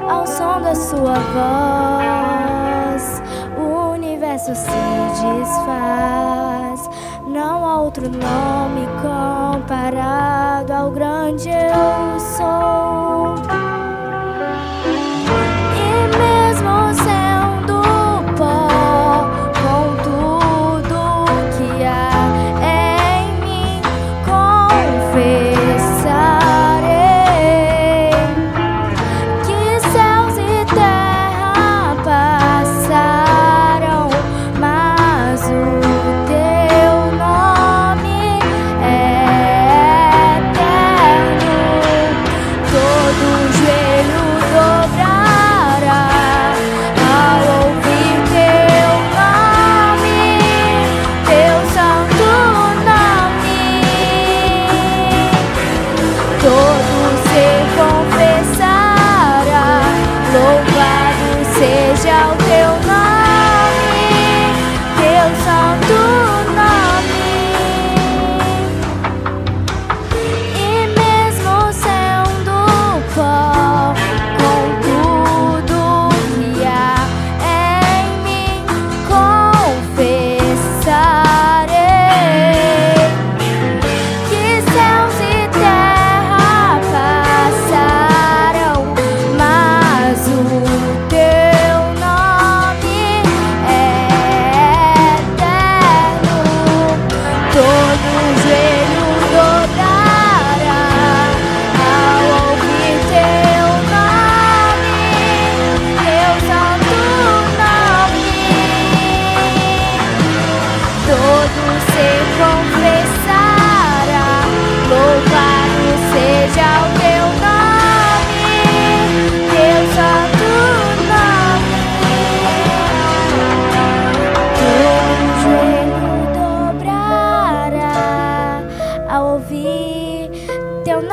Ao 0.08 0.26
som 0.26 0.60
da 0.60 0.74
sua 0.74 1.14
voz, 2.94 3.22
o 3.56 3.92
universo 3.92 4.54
se 4.54 4.70
desfaz. 5.22 6.90
Não 7.26 7.66
há 7.66 7.80
outro 7.80 8.08
nome 8.08 8.88
comparado 9.02 10.72
ao 10.72 10.90
grande 10.90 11.50
eu 11.50 12.18
sou. 12.18 13.61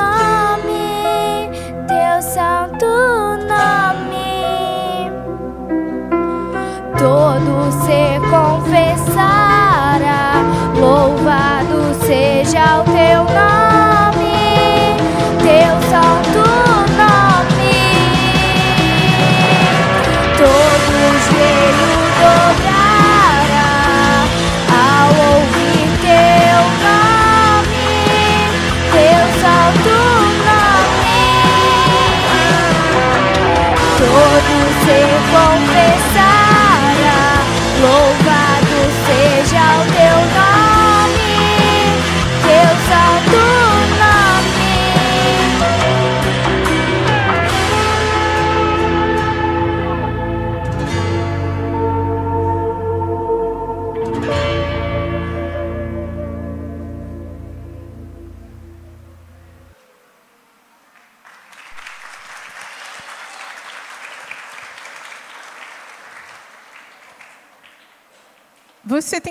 Nome, 0.09 1.49
teu 1.87 2.21
santo 2.21 2.85
nome. 3.47 5.11
Todo 6.97 7.71
ser 7.85 8.19
confessará, 8.29 10.23
louvado 10.75 11.93
seja 12.05 12.81
o 12.81 12.83
teu 12.85 13.23
nome, 13.23 14.97
teu 15.39 15.73
santo 15.89 16.37
nome. 16.37 16.48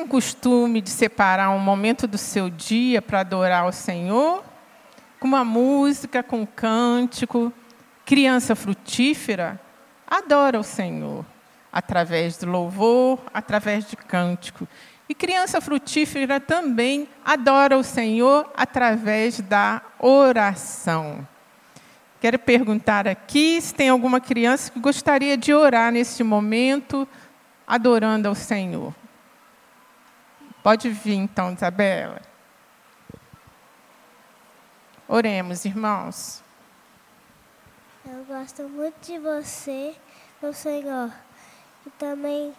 Costume 0.08 0.80
de 0.80 0.90
separar 0.90 1.50
um 1.50 1.58
momento 1.58 2.06
do 2.06 2.18
seu 2.18 2.50
dia 2.50 3.00
para 3.00 3.20
adorar 3.20 3.66
o 3.66 3.72
Senhor? 3.72 4.42
Com 5.20 5.28
uma 5.28 5.44
música, 5.44 6.22
com 6.22 6.40
um 6.40 6.46
cântico? 6.46 7.52
Criança 8.04 8.56
frutífera 8.56 9.60
adora 10.06 10.58
o 10.58 10.64
Senhor 10.64 11.24
através 11.70 12.38
do 12.38 12.50
louvor, 12.50 13.20
através 13.32 13.88
de 13.88 13.96
cântico. 13.96 14.66
E 15.08 15.14
criança 15.14 15.60
frutífera 15.60 16.40
também 16.40 17.08
adora 17.24 17.78
o 17.78 17.84
Senhor 17.84 18.50
através 18.56 19.40
da 19.40 19.80
oração. 19.98 21.26
Quero 22.20 22.38
perguntar 22.38 23.06
aqui 23.06 23.60
se 23.60 23.72
tem 23.72 23.88
alguma 23.88 24.20
criança 24.20 24.72
que 24.72 24.80
gostaria 24.80 25.36
de 25.36 25.54
orar 25.54 25.92
neste 25.92 26.24
momento, 26.24 27.06
adorando 27.66 28.28
ao 28.28 28.34
Senhor. 28.34 28.92
Pode 30.68 30.90
vir 30.90 31.14
então, 31.14 31.54
Isabela. 31.54 32.20
Oremos, 35.08 35.64
irmãos. 35.64 36.44
Eu 38.04 38.22
gosto 38.26 38.64
muito 38.64 39.00
de 39.00 39.18
você, 39.18 39.96
meu 40.42 40.52
Senhor. 40.52 41.10
E 41.86 41.90
também 41.92 42.54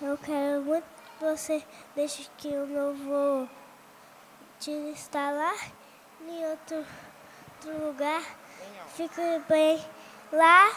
eu 0.00 0.16
quero 0.18 0.62
muito 0.62 0.84
que 0.84 1.24
você 1.24 1.60
deixe 1.96 2.30
que 2.38 2.46
o 2.46 2.64
meu 2.64 2.90
avô 2.90 3.48
te 4.60 4.70
instalar 4.70 5.58
em 6.28 6.46
outro, 6.46 6.76
outro 6.76 7.86
lugar. 7.88 8.22
Fique 8.94 9.20
bem 9.48 9.84
lá, 10.30 10.70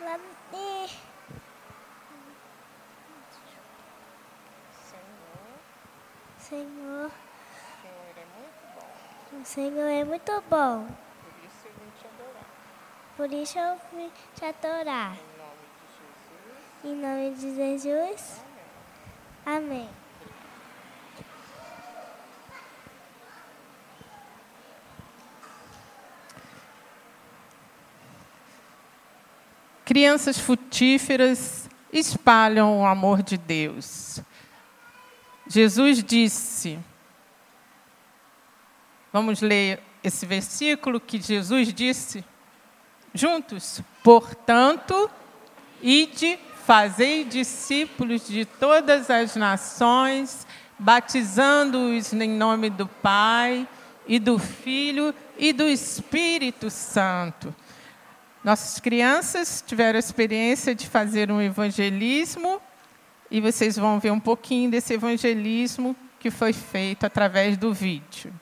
lá 0.00 0.18
e 0.54 1.05
Senhor. 6.48 7.10
O 9.32 9.44
Senhor 9.44 9.88
é 9.88 10.04
muito 10.04 10.44
bom. 10.48 10.86
Por 13.16 13.32
isso 13.32 13.58
eu 13.58 13.76
vim 13.92 14.12
te 14.32 14.44
adorar. 14.44 15.16
Em 16.84 16.94
nome 16.94 17.34
de 17.34 17.52
Jesus. 17.52 18.40
Amém. 19.44 19.88
Crianças 29.84 30.38
frutíferas 30.38 31.68
espalham 31.92 32.80
o 32.80 32.86
amor 32.86 33.22
de 33.22 33.36
Deus. 33.36 34.20
Jesus 35.48 36.02
disse, 36.02 36.78
vamos 39.12 39.40
ler 39.40 39.80
esse 40.02 40.26
versículo 40.26 41.00
que 41.00 41.20
Jesus 41.20 41.72
disse 41.72 42.24
juntos: 43.14 43.80
Portanto, 44.02 45.10
ide, 45.82 46.38
fazei 46.64 47.24
discípulos 47.24 48.26
de 48.26 48.44
todas 48.44 49.08
as 49.08 49.36
nações, 49.36 50.46
batizando-os 50.78 52.12
em 52.12 52.30
nome 52.30 52.70
do 52.70 52.86
Pai 52.86 53.66
e 54.06 54.18
do 54.18 54.38
Filho 54.38 55.14
e 55.38 55.52
do 55.52 55.64
Espírito 55.64 56.70
Santo. 56.70 57.54
Nossas 58.44 58.78
crianças 58.78 59.62
tiveram 59.66 59.96
a 59.96 60.00
experiência 60.00 60.74
de 60.74 60.86
fazer 60.86 61.32
um 61.32 61.40
evangelismo 61.40 62.60
e 63.30 63.40
vocês 63.40 63.76
vão 63.76 63.98
ver 63.98 64.10
um 64.10 64.20
pouquinho 64.20 64.70
desse 64.70 64.94
evangelismo 64.94 65.96
que 66.18 66.30
foi 66.30 66.52
feito 66.52 67.04
através 67.04 67.56
do 67.56 67.72
vídeo. 67.72 68.32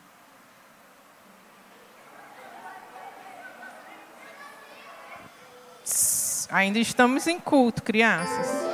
Ainda 6.50 6.78
estamos 6.78 7.26
em 7.26 7.38
culto, 7.38 7.82
crianças. 7.82 8.73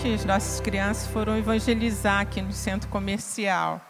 Que 0.00 0.14
as 0.14 0.24
nossas 0.24 0.60
crianças 0.60 1.08
foram 1.08 1.36
evangelizar 1.36 2.20
aqui 2.20 2.40
no 2.40 2.52
centro 2.52 2.88
comercial. 2.88 3.80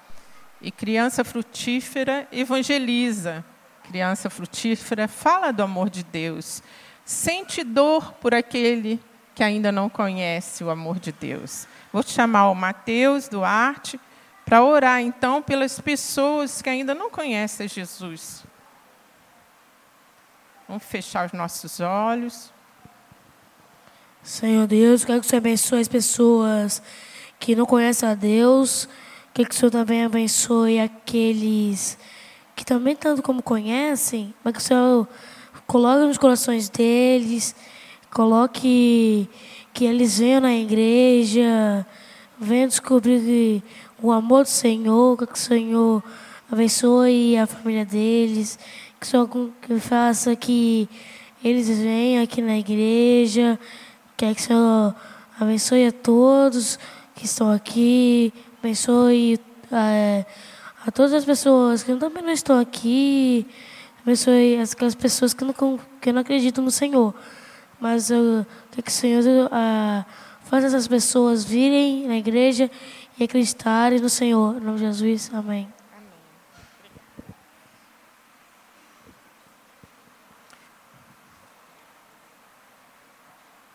E 0.61 0.71
criança 0.71 1.23
frutífera 1.23 2.27
evangeliza. 2.33 3.45
Criança 3.85 4.31
frutífera 4.31 5.07
fala 5.07 5.53
do 5.53 5.63
amor 5.63 5.91
de 5.91 6.03
Deus. 6.03 6.63
Sente 7.05 7.63
dor 7.63 8.13
por 8.15 8.35
aquele 8.35 8.99
que 9.35 9.43
ainda 9.43 9.71
não 9.71 9.91
conhece 9.91 10.65
o 10.65 10.71
amor 10.71 10.99
de 10.99 11.13
Deus. 11.13 11.69
Vou 11.93 12.03
chamar 12.03 12.49
o 12.49 12.55
Mateus 12.55 13.29
Duarte 13.29 14.01
para 14.47 14.63
orar 14.63 15.03
então 15.03 15.43
pelas 15.43 15.79
pessoas 15.79 16.63
que 16.63 16.71
ainda 16.71 16.95
não 16.95 17.11
conhecem 17.11 17.69
Jesus. 17.69 18.45
Vamos 20.67 20.85
fechar 20.85 21.27
os 21.27 21.33
nossos 21.33 21.81
olhos. 21.81 22.51
Senhor 24.29 24.67
Deus, 24.67 25.07
quero 25.07 25.23
que 25.23 25.27
o 25.27 25.31
Senhor 25.31 25.41
abençoe 25.41 25.81
as 25.81 25.89
pessoas 25.89 26.83
que 27.41 27.57
não 27.57 27.65
conhecem 27.65 28.07
a 28.07 28.15
Deus. 28.15 28.87
Quero 29.33 29.49
que 29.49 29.55
o 29.55 29.59
Senhor 29.59 29.71
também 29.71 30.05
abençoe 30.05 30.79
aqueles 30.79 31.97
que 32.55 32.63
também 32.63 32.95
tanto 32.95 33.23
como 33.23 33.43
conhecem, 33.43 34.35
mas 34.45 34.53
que 34.53 34.59
o 34.59 34.63
Senhor 34.63 35.09
coloque 35.67 36.05
nos 36.05 36.19
corações 36.19 36.69
deles, 36.69 37.55
coloque 38.13 39.27
que 39.73 39.87
eles 39.87 40.19
venham 40.19 40.43
na 40.43 40.55
igreja, 40.55 41.87
venham 42.39 42.69
descobrir 42.69 43.63
o 44.03 44.13
amor 44.13 44.43
do 44.43 44.51
Senhor, 44.51 45.17
que 45.17 45.33
o 45.33 45.37
Senhor 45.37 46.05
abençoe 46.53 47.39
a 47.39 47.47
família 47.47 47.87
deles, 47.87 48.59
que 49.01 49.07
o 49.07 49.09
Senhor 49.09 49.31
faça 49.81 50.37
que 50.37 50.87
eles 51.43 51.67
venham 51.67 52.23
aqui 52.23 52.43
na 52.43 52.59
igreja, 52.59 53.59
Quer 54.19 54.35
que 54.35 54.41
o 54.41 54.45
Senhor 54.45 54.95
abençoe 55.39 55.87
a 55.87 55.93
todos 55.93 56.77
que 57.15 57.25
estão 57.25 57.53
aqui, 57.53 58.35
abençoe 58.59 59.39
é, 59.71 60.27
a 60.85 60.91
todas 60.91 61.13
as 61.13 61.25
pessoas 61.25 61.85
que 61.85 61.95
também 61.95 62.25
não 62.25 62.33
estão 62.33 62.59
aqui, 62.59 63.47
abençoe 64.03 64.59
aquelas 64.61 64.97
pessoas 64.97 65.33
que 65.33 65.45
não, 65.45 65.55
que 66.01 66.11
não 66.11 66.23
acreditam 66.23 66.65
no 66.65 66.71
Senhor. 66.73 67.15
Mas 67.79 68.11
eu 68.11 68.45
quero 68.73 68.83
que 68.83 68.91
o 68.91 68.93
Senhor 68.93 69.23
uh, 69.23 70.05
faça 70.47 70.67
essas 70.67 70.89
pessoas 70.89 71.45
virem 71.45 72.09
na 72.09 72.17
igreja 72.17 72.69
e 73.21 73.23
acreditarem 73.23 74.01
no 74.01 74.09
Senhor. 74.09 74.57
Em 74.57 74.65
nome 74.65 74.79
de 74.79 74.85
Jesus, 74.85 75.31
amém. 75.33 75.78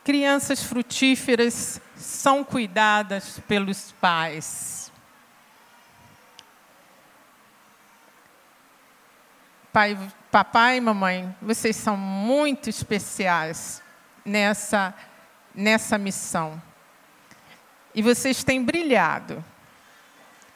Crianças 0.04 0.62
frutíferas 0.62 1.80
são 1.96 2.44
cuidadas 2.44 3.40
pelos 3.48 3.94
pais. 3.94 4.92
Pai, 9.72 9.98
papai 10.30 10.78
e 10.78 10.82
mamãe, 10.82 11.34
vocês 11.42 11.76
são 11.78 11.96
muito 11.96 12.70
especiais 12.70 13.82
nessa, 14.26 14.94
nessa 15.56 15.98
missão. 15.98 16.62
E 17.96 18.02
vocês 18.02 18.44
têm 18.44 18.62
brilhado. 18.62 19.44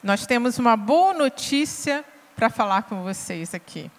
Nós 0.02 0.26
temos 0.26 0.58
uma 0.58 0.76
boa 0.76 1.14
notícia 1.14 2.04
para 2.36 2.50
falar 2.50 2.82
com 2.82 3.02
vocês 3.02 3.54
aqui. 3.54 3.90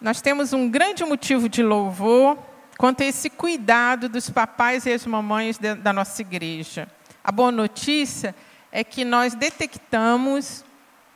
Nós 0.00 0.20
temos 0.20 0.52
um 0.52 0.68
grande 0.68 1.02
motivo 1.02 1.48
de 1.48 1.62
louvor 1.62 2.38
quanto 2.78 3.02
a 3.02 3.06
esse 3.06 3.30
cuidado 3.30 4.08
dos 4.08 4.28
papais 4.30 4.86
e 4.86 4.92
as 4.92 5.06
mamães 5.06 5.58
da 5.58 5.92
nossa 5.92 6.20
igreja. 6.22 6.88
A 7.22 7.30
boa 7.30 7.52
notícia 7.52 8.34
é 8.70 8.82
que 8.82 9.04
nós 9.04 9.34
detectamos 9.34 10.64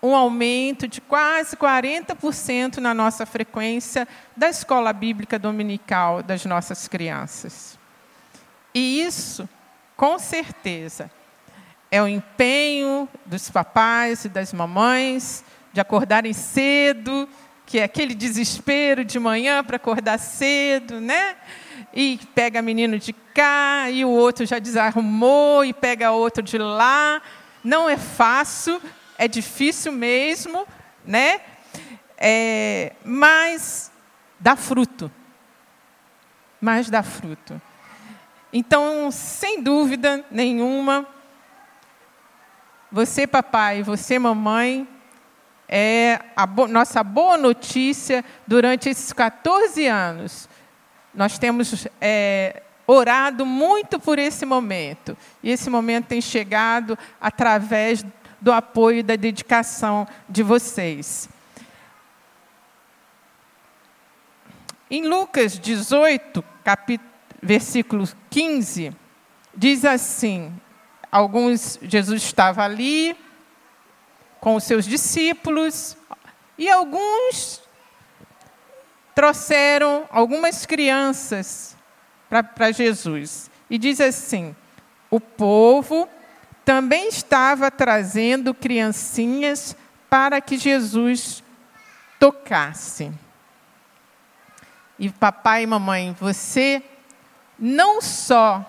um 0.02 0.14
aumento 0.14 0.86
de 0.86 1.00
quase 1.00 1.56
40% 1.56 2.78
na 2.78 2.94
nossa 2.94 3.26
frequência 3.26 4.06
da 4.36 4.48
escola 4.48 4.92
bíblica 4.92 5.38
dominical 5.38 6.22
das 6.22 6.44
nossas 6.44 6.86
crianças. 6.86 7.78
E 8.72 9.02
isso, 9.02 9.48
com 9.96 10.18
certeza, 10.18 11.11
é 11.90 12.00
o 12.00 12.06
empenho 12.06 13.09
dos 13.26 13.50
papais 13.50 14.24
e 14.24 14.28
das 14.28 14.52
mamães 14.52 15.44
de 15.72 15.80
acordarem 15.80 16.32
cedo, 16.32 17.28
que 17.68 17.78
é 17.78 17.84
aquele 17.84 18.14
desespero 18.14 19.04
de 19.04 19.18
manhã 19.18 19.62
para 19.62 19.76
acordar 19.76 20.18
cedo, 20.18 21.02
né? 21.02 21.36
E 21.92 22.18
pega 22.34 22.62
menino 22.62 22.98
de 22.98 23.12
cá, 23.12 23.90
e 23.90 24.06
o 24.06 24.08
outro 24.08 24.46
já 24.46 24.58
desarrumou, 24.58 25.62
e 25.62 25.74
pega 25.74 26.10
outro 26.10 26.42
de 26.42 26.56
lá. 26.56 27.20
Não 27.62 27.86
é 27.86 27.98
fácil, 27.98 28.80
é 29.18 29.28
difícil 29.28 29.92
mesmo, 29.92 30.66
né? 31.04 31.42
É, 32.16 32.94
mas 33.04 33.92
dá 34.40 34.56
fruto. 34.56 35.12
Mas 36.58 36.88
dá 36.88 37.02
fruto. 37.02 37.60
Então, 38.50 39.10
sem 39.10 39.62
dúvida 39.62 40.24
nenhuma, 40.30 41.06
você, 42.90 43.26
papai, 43.26 43.82
você, 43.82 44.18
mamãe, 44.18 44.88
é 45.68 46.20
a 46.34 46.46
bo 46.46 46.66
nossa 46.66 47.04
boa 47.04 47.36
notícia 47.36 48.24
durante 48.46 48.88
esses 48.88 49.12
14 49.12 49.86
anos. 49.86 50.48
Nós 51.14 51.38
temos 51.38 51.86
é, 52.00 52.62
orado 52.86 53.44
muito 53.44 54.00
por 54.00 54.18
esse 54.18 54.46
momento. 54.46 55.16
E 55.42 55.50
esse 55.50 55.68
momento 55.68 56.06
tem 56.06 56.20
chegado 56.20 56.98
através 57.20 58.04
do 58.40 58.50
apoio 58.50 59.00
e 59.00 59.02
da 59.02 59.16
dedicação 59.16 60.06
de 60.28 60.42
vocês. 60.42 61.28
Em 64.90 65.06
Lucas 65.06 65.58
18, 65.58 66.42
capítulo, 66.64 67.10
versículo 67.42 68.08
15, 68.30 68.92
diz 69.54 69.84
assim: 69.84 70.50
alguns, 71.12 71.78
Jesus 71.82 72.22
estava 72.22 72.64
ali, 72.64 73.14
com 74.41 74.55
os 74.57 74.64
seus 74.64 74.84
discípulos 74.84 75.97
e 76.57 76.68
alguns 76.68 77.62
trouxeram 79.14 80.07
algumas 80.11 80.64
crianças 80.64 81.76
para 82.28 82.70
Jesus. 82.70 83.51
E 83.68 83.78
diz 83.78 84.01
assim: 84.01 84.55
o 85.11 85.20
povo 85.20 86.09
também 86.64 87.09
estava 87.09 87.70
trazendo 87.70 88.53
criancinhas 88.53 89.76
para 90.11 90.41
que 90.41 90.57
Jesus 90.57 91.43
tocasse. 92.18 93.11
E 94.99 95.11
papai 95.11 95.62
e 95.62 95.66
mamãe, 95.66 96.16
você 96.18 96.82
não 97.59 98.03
só 98.03 98.64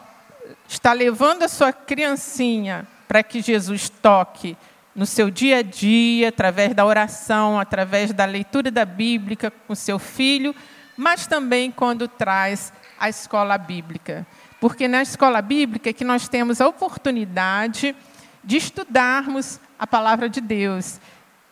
está 0.68 0.94
levando 0.94 1.44
a 1.44 1.48
sua 1.48 1.74
criancinha 1.74 2.88
para 3.08 3.24
que 3.24 3.42
Jesus 3.42 3.90
toque, 3.90 4.56
no 5.00 5.06
seu 5.06 5.32
dia 5.32 5.60
a 5.60 5.62
dia, 5.62 6.28
através 6.28 6.76
da 6.76 6.86
oração, 6.86 7.58
através 7.58 8.12
da 8.12 8.26
leitura 8.26 8.70
da 8.70 8.84
Bíblia 8.84 9.38
com 9.66 9.74
seu 9.74 9.98
filho, 9.98 10.54
mas 10.98 11.26
também 11.26 11.72
quando 11.72 12.06
traz 12.06 12.74
a 13.00 13.08
escola 13.08 13.58
bíblica. 13.58 14.28
Porque 14.60 14.90
na 14.90 15.02
escola 15.02 15.42
bíblica 15.42 15.90
é 15.90 15.94
que 15.94 16.04
nós 16.04 16.28
temos 16.28 16.60
a 16.60 16.68
oportunidade 16.68 17.96
de 18.44 18.58
estudarmos 18.58 19.58
a 19.80 19.88
palavra 19.88 20.28
de 20.28 20.42
Deus. 20.42 21.00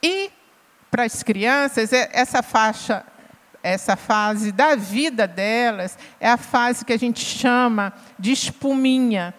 E 0.04 0.30
para 0.92 1.06
as 1.06 1.24
crianças, 1.24 1.94
é 1.94 2.10
essa 2.12 2.44
faixa, 2.44 3.06
essa 3.64 3.96
fase 3.96 4.52
da 4.52 4.76
vida 4.76 5.26
delas 5.26 5.98
é 6.20 6.30
a 6.30 6.36
fase 6.36 6.84
que 6.84 6.92
a 6.92 7.00
gente 7.00 7.24
chama 7.24 7.94
de 8.20 8.34
espuminha. 8.34 9.34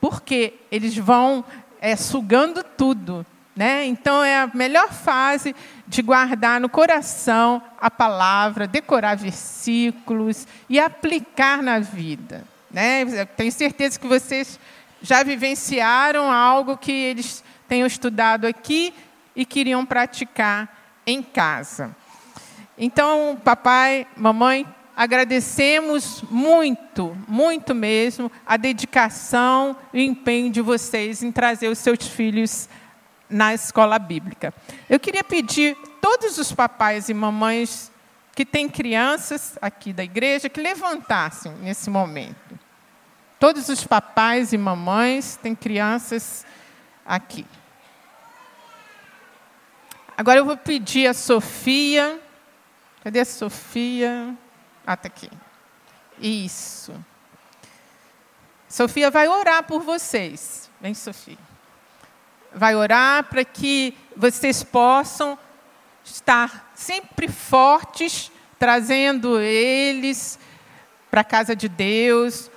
Porque 0.00 0.54
eles 0.70 0.96
vão 0.96 1.44
é, 1.78 1.94
sugando 1.94 2.64
tudo. 2.64 3.26
Né? 3.54 3.86
Então, 3.86 4.22
é 4.24 4.36
a 4.40 4.50
melhor 4.52 4.92
fase 4.92 5.54
de 5.86 6.02
guardar 6.02 6.60
no 6.60 6.68
coração 6.68 7.62
a 7.80 7.90
palavra, 7.90 8.66
decorar 8.66 9.16
versículos 9.16 10.46
e 10.68 10.80
aplicar 10.80 11.62
na 11.62 11.78
vida. 11.78 12.44
Né? 12.70 13.24
tenho 13.36 13.52
certeza 13.52 14.00
que 14.00 14.06
vocês 14.06 14.58
já 15.00 15.22
vivenciaram 15.22 16.32
algo 16.32 16.76
que 16.76 16.90
eles 16.90 17.44
tenham 17.68 17.86
estudado 17.86 18.46
aqui 18.46 18.92
e 19.36 19.44
queriam 19.44 19.86
praticar 19.86 21.00
em 21.06 21.22
casa. 21.22 21.94
Então, 22.76 23.38
papai, 23.44 24.06
mamãe, 24.16 24.66
agradecemos 24.96 26.24
muito, 26.30 27.16
muito 27.28 27.74
mesmo, 27.74 28.30
a 28.46 28.56
dedicação 28.56 29.76
e 29.92 29.98
o 29.98 30.02
empenho 30.02 30.50
de 30.50 30.60
vocês 30.60 31.22
em 31.22 31.30
trazer 31.30 31.68
os 31.68 31.78
seus 31.78 32.06
filhos 32.08 32.68
na 33.34 33.52
escola 33.52 33.98
bíblica. 33.98 34.54
Eu 34.88 35.00
queria 35.00 35.24
pedir 35.24 35.76
todos 36.00 36.38
os 36.38 36.52
papais 36.52 37.08
e 37.08 37.14
mamães 37.14 37.90
que 38.32 38.46
têm 38.46 38.68
crianças 38.68 39.58
aqui 39.60 39.92
da 39.92 40.04
igreja 40.04 40.48
que 40.48 40.60
levantassem 40.60 41.52
nesse 41.54 41.90
momento. 41.90 42.56
Todos 43.40 43.68
os 43.68 43.84
papais 43.84 44.52
e 44.52 44.58
mamães 44.58 45.36
têm 45.36 45.52
crianças 45.52 46.46
aqui. 47.04 47.44
Agora 50.16 50.38
eu 50.38 50.44
vou 50.44 50.56
pedir 50.56 51.08
a 51.08 51.12
Sofia. 51.12 52.20
Cadê 53.02 53.18
a 53.18 53.24
Sofia? 53.24 54.32
Ah, 54.86 54.94
está 54.94 55.08
aqui. 55.08 55.28
Isso. 56.20 56.94
Sofia 58.68 59.10
vai 59.10 59.26
orar 59.26 59.64
por 59.64 59.82
vocês. 59.82 60.70
Vem, 60.80 60.94
Sofia. 60.94 61.53
Vai 62.54 62.74
orar 62.74 63.24
para 63.24 63.44
que 63.44 63.96
vocês 64.16 64.62
possam 64.62 65.38
estar 66.04 66.70
sempre 66.74 67.28
fortes, 67.28 68.30
trazendo 68.58 69.40
eles 69.40 70.38
para 71.10 71.22
a 71.22 71.24
casa 71.24 71.54
de 71.54 71.68
Deus, 71.68 72.50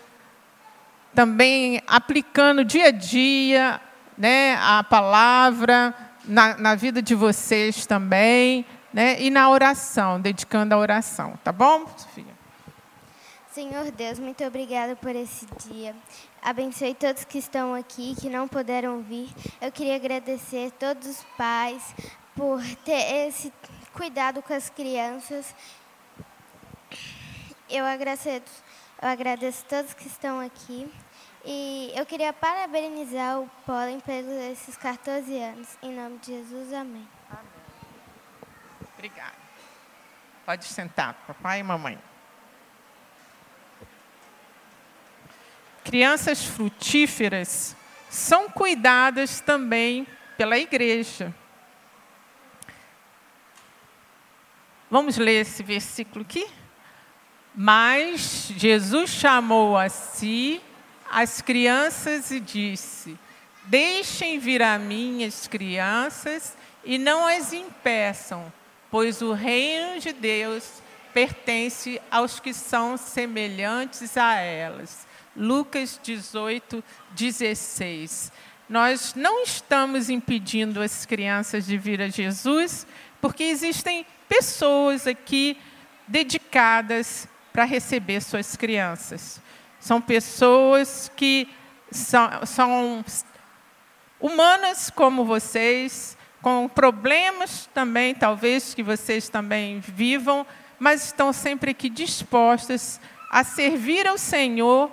também 1.14 1.82
aplicando 1.88 2.64
dia 2.64 2.88
a 2.88 2.92
dia 2.92 3.82
né, 4.18 4.56
a 4.60 4.84
palavra 4.84 5.94
na, 6.26 6.58
na 6.58 6.76
vida 6.76 7.02
de 7.02 7.14
vocês 7.14 7.86
também, 7.86 8.66
né, 8.92 9.22
e 9.22 9.30
na 9.30 9.50
oração, 9.50 10.20
dedicando 10.20 10.74
a 10.74 10.78
oração. 10.78 11.38
Tá 11.44 11.52
bom, 11.52 11.86
Sofia? 11.96 12.26
Senhor 13.52 13.92
Deus, 13.92 14.20
muito 14.20 14.44
obrigada 14.44 14.96
por 14.96 15.16
esse 15.16 15.48
dia. 15.68 15.96
Abençoe 16.42 16.94
todos 16.94 17.26
que 17.26 17.38
estão 17.38 17.74
aqui, 17.74 18.16
que 18.16 18.30
não 18.30 18.48
puderam 18.48 19.02
vir. 19.02 19.30
Eu 19.60 19.72
queria 19.72 19.96
agradecer 19.96 20.68
a 20.68 20.72
todos 20.72 21.08
os 21.08 21.24
pais 21.38 21.84
por 22.36 22.64
ter 22.86 23.28
esse 23.28 23.52
cuidado 23.94 24.42
com 24.42 24.54
as 24.54 24.70
crianças. 24.70 25.54
Eu 27.70 27.86
agradeço, 27.86 28.30
eu 28.30 29.10
agradeço 29.10 29.66
a 29.66 29.70
todos 29.70 29.94
que 29.94 30.08
estão 30.08 30.40
aqui. 30.40 30.90
E 31.44 31.92
eu 31.96 32.06
queria 32.06 32.34
parabenizar 32.34 33.40
o 33.40 33.50
Pólen 33.66 34.00
pelos 34.02 34.34
esses 34.52 34.76
14 34.78 35.38
anos. 35.38 35.78
Em 35.82 35.94
nome 35.94 36.18
de 36.20 36.28
Jesus, 36.28 36.74
amém. 36.74 37.08
amém. 37.30 37.46
Obrigada. 38.96 39.36
Pode 40.46 40.66
sentar, 40.66 41.14
papai 41.26 41.60
e 41.60 41.64
mamãe. 41.64 42.00
Crianças 45.88 46.44
frutíferas 46.44 47.74
são 48.10 48.50
cuidadas 48.50 49.40
também 49.40 50.06
pela 50.38 50.58
igreja. 50.58 51.34
Vamos 54.92 55.18
ler 55.18 55.42
esse 55.42 55.64
versículo 55.64 56.26
aqui? 56.26 56.46
Mas 57.56 58.52
Jesus 58.58 59.12
chamou 59.12 59.78
a 59.78 59.88
si 59.88 60.62
as 61.10 61.42
crianças 61.42 62.32
e 62.32 62.42
disse: 62.42 63.18
Deixem 63.64 64.40
vir 64.40 64.62
a 64.62 64.78
mim 64.78 65.24
as 65.24 65.48
crianças 65.48 66.58
e 66.84 66.98
não 66.98 67.26
as 67.26 67.54
impeçam, 67.54 68.52
pois 68.92 69.22
o 69.22 69.32
reino 69.32 70.02
de 70.02 70.12
Deus 70.12 70.84
pertence 71.14 72.02
aos 72.12 72.42
que 72.42 72.54
são 72.54 72.98
semelhantes 72.98 74.18
a 74.18 74.36
elas. 74.36 75.07
Lucas 75.38 76.00
18, 76.02 76.84
16. 77.12 78.32
Nós 78.68 79.14
não 79.16 79.44
estamos 79.44 80.10
impedindo 80.10 80.82
as 80.82 81.06
crianças 81.06 81.66
de 81.66 81.78
vir 81.78 82.02
a 82.02 82.10
Jesus, 82.10 82.86
porque 83.22 83.44
existem 83.44 84.06
pessoas 84.28 85.08
aqui 85.08 85.58
dedicadas 86.08 87.28
para 87.54 87.64
receber 87.64 88.22
suas 88.22 88.56
crianças. 88.56 89.42
São 89.80 90.02
pessoas 90.02 91.12
que 91.16 91.48
são, 91.92 92.46
são 92.46 93.06
humanas 94.20 94.90
como 94.90 95.24
vocês, 95.24 96.18
com 96.42 96.68
problemas 96.68 97.70
também, 97.74 98.14
talvez 98.14 98.74
que 98.74 98.84
vocês 98.84 99.30
também 99.30 99.80
vivam, 99.80 100.46
mas 100.78 101.06
estão 101.06 101.32
sempre 101.32 101.72
aqui 101.72 101.90
dispostas 101.90 103.00
a 103.32 103.44
servir 103.44 104.08
ao 104.08 104.18
Senhor 104.18 104.92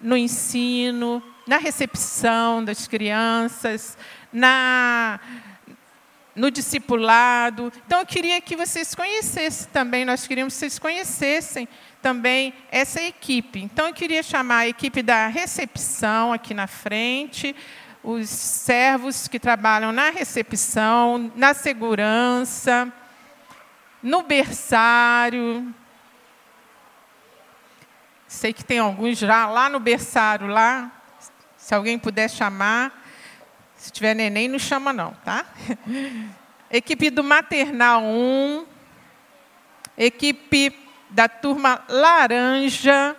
no 0.00 0.16
ensino, 0.16 1.22
na 1.46 1.58
recepção 1.58 2.64
das 2.64 2.86
crianças, 2.86 3.96
na 4.32 5.18
no 6.38 6.50
discipulado. 6.52 7.72
Então 7.84 7.98
eu 7.98 8.06
queria 8.06 8.40
que 8.40 8.56
vocês 8.56 8.94
conhecessem 8.94 9.68
também, 9.72 10.04
nós 10.04 10.26
queríamos 10.26 10.54
que 10.54 10.60
vocês 10.60 10.78
conhecessem 10.78 11.68
também 12.00 12.54
essa 12.70 13.02
equipe. 13.02 13.58
Então 13.60 13.88
eu 13.88 13.92
queria 13.92 14.22
chamar 14.22 14.58
a 14.58 14.68
equipe 14.68 15.02
da 15.02 15.26
recepção 15.26 16.32
aqui 16.32 16.54
na 16.54 16.68
frente, 16.68 17.56
os 18.04 18.30
servos 18.30 19.26
que 19.26 19.40
trabalham 19.40 19.90
na 19.90 20.10
recepção, 20.10 21.32
na 21.34 21.52
segurança, 21.54 22.90
no 24.00 24.22
berçário, 24.22 25.74
Sei 28.28 28.52
que 28.52 28.62
tem 28.62 28.78
alguns 28.78 29.16
já 29.16 29.46
lá 29.46 29.70
no 29.70 29.80
berçário, 29.80 30.46
lá. 30.46 30.92
Se 31.56 31.74
alguém 31.74 31.98
puder 31.98 32.28
chamar. 32.28 33.06
Se 33.74 33.90
tiver 33.90 34.12
neném, 34.12 34.48
não 34.48 34.58
chama 34.58 34.92
não, 34.92 35.12
tá? 35.24 35.46
Equipe 36.70 37.08
do 37.08 37.24
Maternal 37.24 38.02
1. 38.04 38.66
Equipe 39.96 40.78
da 41.08 41.26
turma 41.26 41.82
Laranja, 41.88 43.16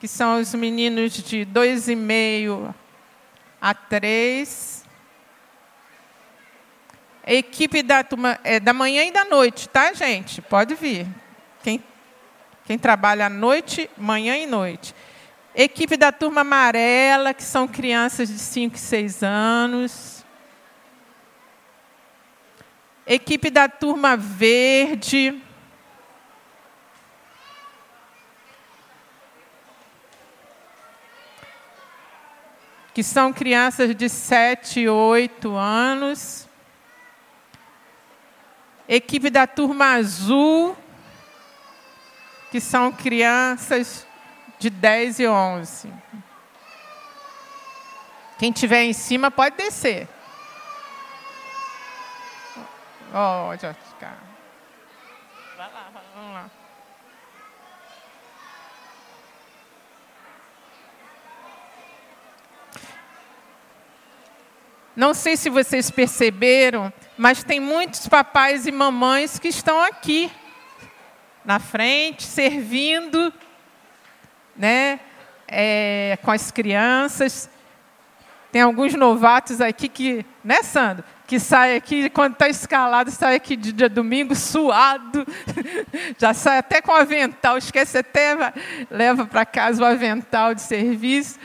que 0.00 0.08
são 0.08 0.40
os 0.40 0.52
meninos 0.52 1.12
de 1.12 1.44
dois 1.44 1.88
e 1.88 1.94
meio 1.94 2.74
a 3.60 3.72
três. 3.72 4.84
Equipe 7.24 7.82
da 7.82 8.02
turma 8.02 8.38
é, 8.42 8.58
da 8.58 8.72
manhã 8.72 9.04
e 9.04 9.12
da 9.12 9.24
noite, 9.24 9.68
tá, 9.68 9.92
gente? 9.92 10.42
Pode 10.42 10.74
vir. 10.74 11.06
Quem 11.62 11.82
quem 12.66 12.76
trabalha 12.76 13.26
à 13.26 13.30
noite, 13.30 13.88
manhã 13.96 14.36
e 14.36 14.44
noite. 14.44 14.92
Equipe 15.54 15.96
da 15.96 16.10
turma 16.10 16.40
amarela, 16.40 17.32
que 17.32 17.44
são 17.44 17.68
crianças 17.68 18.28
de 18.28 18.38
5 18.40 18.74
e 18.74 18.78
6 18.78 19.22
anos. 19.22 20.24
Equipe 23.06 23.50
da 23.50 23.68
turma 23.68 24.16
verde. 24.16 25.40
Que 32.92 33.04
são 33.04 33.32
crianças 33.32 33.94
de 33.94 34.08
7 34.08 34.80
e 34.80 34.88
8 34.88 35.54
anos. 35.54 36.48
Equipe 38.88 39.30
da 39.30 39.46
turma 39.46 39.94
azul 39.94 40.76
que 42.56 42.60
são 42.62 42.90
crianças 42.90 44.06
de 44.58 44.70
10 44.70 45.20
e 45.20 45.28
11. 45.28 45.92
Quem 48.38 48.50
tiver 48.50 48.82
em 48.84 48.94
cima 48.94 49.30
pode 49.30 49.58
descer. 49.58 50.08
Ó, 53.12 53.50
oh, 53.50 53.56
já 53.58 53.74
ficar. 53.74 54.16
Vai 55.54 55.70
lá, 55.70 55.90
vamos 56.14 56.32
lá. 56.32 56.50
Não 64.96 65.12
sei 65.12 65.36
se 65.36 65.50
vocês 65.50 65.90
perceberam, 65.90 66.90
mas 67.18 67.44
tem 67.44 67.60
muitos 67.60 68.08
papais 68.08 68.66
e 68.66 68.72
mamães 68.72 69.38
que 69.38 69.48
estão 69.48 69.78
aqui 69.78 70.32
na 71.46 71.60
frente, 71.60 72.24
servindo, 72.24 73.32
né, 74.56 74.98
é, 75.46 76.18
com 76.22 76.32
as 76.32 76.50
crianças. 76.50 77.48
Tem 78.50 78.62
alguns 78.62 78.94
novatos 78.94 79.60
aqui 79.60 79.88
que, 79.88 80.26
né, 80.42 80.62
Sandro? 80.64 81.04
Que 81.24 81.38
sai 81.38 81.76
aqui, 81.76 82.10
quando 82.10 82.32
está 82.32 82.48
escalado, 82.48 83.10
sai 83.10 83.36
aqui 83.36 83.54
de 83.54 83.72
dia 83.72 83.88
domingo 83.88 84.34
suado, 84.34 85.24
já 86.18 86.34
sai 86.34 86.58
até 86.58 86.80
com 86.80 86.92
avental, 86.92 87.58
esquece 87.58 87.98
até, 87.98 88.36
leva 88.90 89.24
para 89.24 89.44
casa 89.44 89.82
o 89.82 89.86
avental 89.86 90.54
de 90.54 90.62
serviço. 90.62 91.38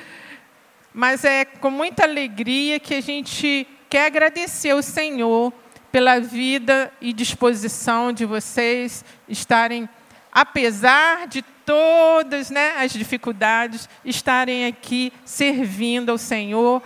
Mas 0.93 1.23
é 1.23 1.45
com 1.45 1.69
muita 1.69 2.03
alegria 2.03 2.79
que 2.79 2.95
a 2.95 3.01
gente 3.01 3.67
quer 3.89 4.07
agradecer 4.07 4.71
ao 4.71 4.81
Senhor 4.81 5.53
pela 5.91 6.19
vida 6.19 6.91
e 7.01 7.11
disposição 7.11 8.13
de 8.13 8.25
vocês 8.25 9.03
estarem, 9.27 9.89
apesar 10.31 11.27
de 11.27 11.41
todas 11.65 12.49
né, 12.49 12.75
as 12.77 12.91
dificuldades, 12.93 13.89
estarem 14.05 14.65
aqui 14.65 15.11
servindo 15.25 16.09
ao 16.09 16.17
Senhor 16.17 16.81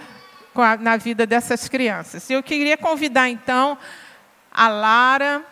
a, 0.56 0.78
na 0.78 0.97
vida 0.97 1.26
dessas 1.26 1.68
crianças. 1.68 2.30
Eu 2.30 2.41
queria 2.41 2.78
convidar 2.78 3.30
então 3.30 3.78
a 4.51 4.68
Lara, 4.68 5.45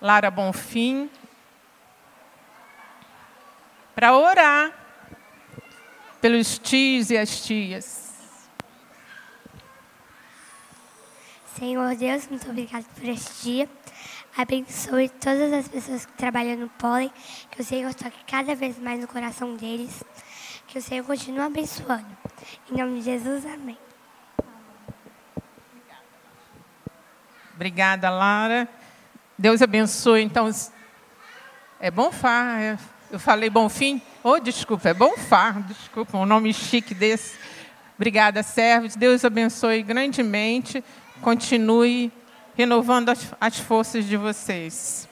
Lara 0.00 0.30
Bonfim, 0.30 1.10
para 3.94 4.16
orar 4.16 4.72
pelos 6.20 6.58
tios 6.58 7.10
e 7.10 7.18
as 7.18 7.44
tias. 7.44 8.01
Senhor 11.62 11.94
Deus, 11.94 12.26
muito 12.26 12.50
obrigado 12.50 12.84
por 12.86 13.08
este 13.08 13.44
dia. 13.44 13.68
Abençoe 14.36 15.08
todas 15.08 15.52
as 15.52 15.68
pessoas 15.68 16.04
que 16.04 16.12
trabalham 16.14 16.56
no 16.56 16.68
pólen, 16.68 17.08
que 17.52 17.60
o 17.60 17.64
Senhor 17.64 17.94
toque 17.94 18.18
cada 18.26 18.56
vez 18.56 18.80
mais 18.80 19.00
no 19.00 19.06
coração 19.06 19.54
deles, 19.54 20.02
que 20.66 20.76
o 20.76 20.82
Senhor 20.82 21.06
continue 21.06 21.38
abençoando. 21.38 22.04
Em 22.68 22.78
nome 22.78 22.98
de 22.98 23.04
Jesus, 23.04 23.46
amém. 23.46 23.78
Obrigada, 27.54 28.10
Lara. 28.10 28.68
Deus 29.38 29.62
abençoe. 29.62 30.20
Então, 30.20 30.50
é 31.78 31.92
Bonfá. 31.92 32.58
é- 32.58 32.78
Eu 33.08 33.20
falei 33.20 33.48
Bonfim? 33.48 34.02
Oh, 34.24 34.40
desculpa, 34.40 34.88
é 34.88 34.94
Bonfá. 34.94 35.52
Desculpa, 35.68 36.18
um 36.18 36.26
nome 36.26 36.52
chique 36.52 36.92
desse. 36.92 37.38
Obrigada, 37.94 38.42
servos. 38.42 38.96
Deus 38.96 39.24
abençoe 39.24 39.80
grandemente. 39.84 40.82
Continue 41.22 42.10
renovando 42.56 43.10
as, 43.10 43.32
as 43.40 43.56
forças 43.56 44.04
de 44.04 44.16
vocês. 44.16 45.08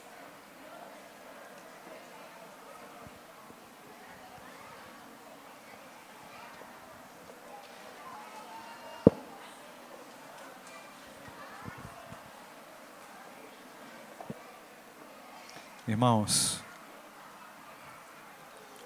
Irmãos, 15.87 16.61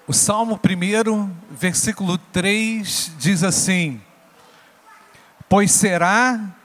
o 0.06 0.12
Salmo 0.12 0.60
1, 0.64 1.30
versículo 1.50 2.18
3 2.18 3.12
diz 3.18 3.42
assim: 3.42 4.00
Pois 5.48 5.72
será 5.72 6.55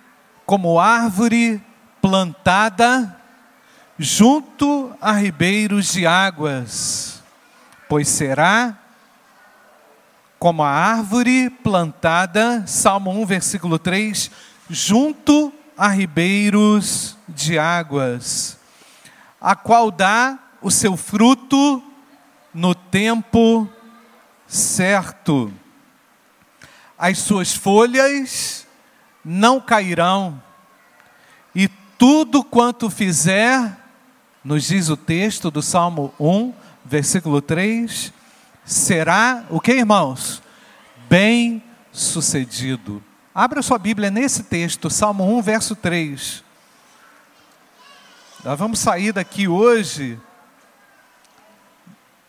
como 0.51 0.81
árvore 0.81 1.61
plantada 2.01 3.17
junto 3.97 4.93
a 4.99 5.13
ribeiros 5.13 5.93
de 5.93 6.05
águas, 6.05 7.23
pois 7.87 8.09
será 8.09 8.77
como 10.37 10.61
a 10.61 10.69
árvore 10.69 11.49
plantada, 11.63 12.67
Salmo 12.67 13.11
1, 13.11 13.25
versículo 13.25 13.79
3, 13.79 14.29
junto 14.69 15.53
a 15.77 15.87
ribeiros 15.87 17.17
de 17.29 17.57
águas, 17.57 18.59
a 19.39 19.55
qual 19.55 19.89
dá 19.89 20.37
o 20.61 20.69
seu 20.69 20.97
fruto 20.97 21.81
no 22.53 22.75
tempo 22.75 23.69
certo. 24.45 25.49
As 26.97 27.19
suas 27.19 27.55
folhas 27.55 28.67
não 29.23 29.59
cairão, 29.59 30.41
e 31.53 31.67
tudo 31.97 32.43
quanto 32.43 32.89
fizer, 32.89 33.77
nos 34.43 34.63
diz 34.63 34.89
o 34.89 34.97
texto 34.97 35.51
do 35.51 35.61
Salmo 35.61 36.13
1, 36.19 36.53
versículo 36.83 37.41
3, 37.41 38.11
será 38.65 39.45
o 39.49 39.59
que, 39.59 39.73
irmãos? 39.73 40.41
Bem 41.09 41.63
sucedido. 41.91 43.03
Abra 43.33 43.61
sua 43.61 43.77
Bíblia 43.77 44.09
nesse 44.09 44.43
texto, 44.43 44.89
Salmo 44.89 45.37
1, 45.37 45.41
verso 45.41 45.75
3. 45.75 46.43
Nós 48.43 48.57
vamos 48.57 48.79
sair 48.79 49.13
daqui 49.13 49.47
hoje 49.47 50.19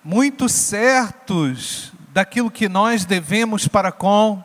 muito 0.04 0.48
certos 0.48 1.92
daquilo 2.12 2.50
que 2.50 2.68
nós 2.68 3.04
devemos 3.04 3.66
para 3.66 3.90
com 3.90 4.44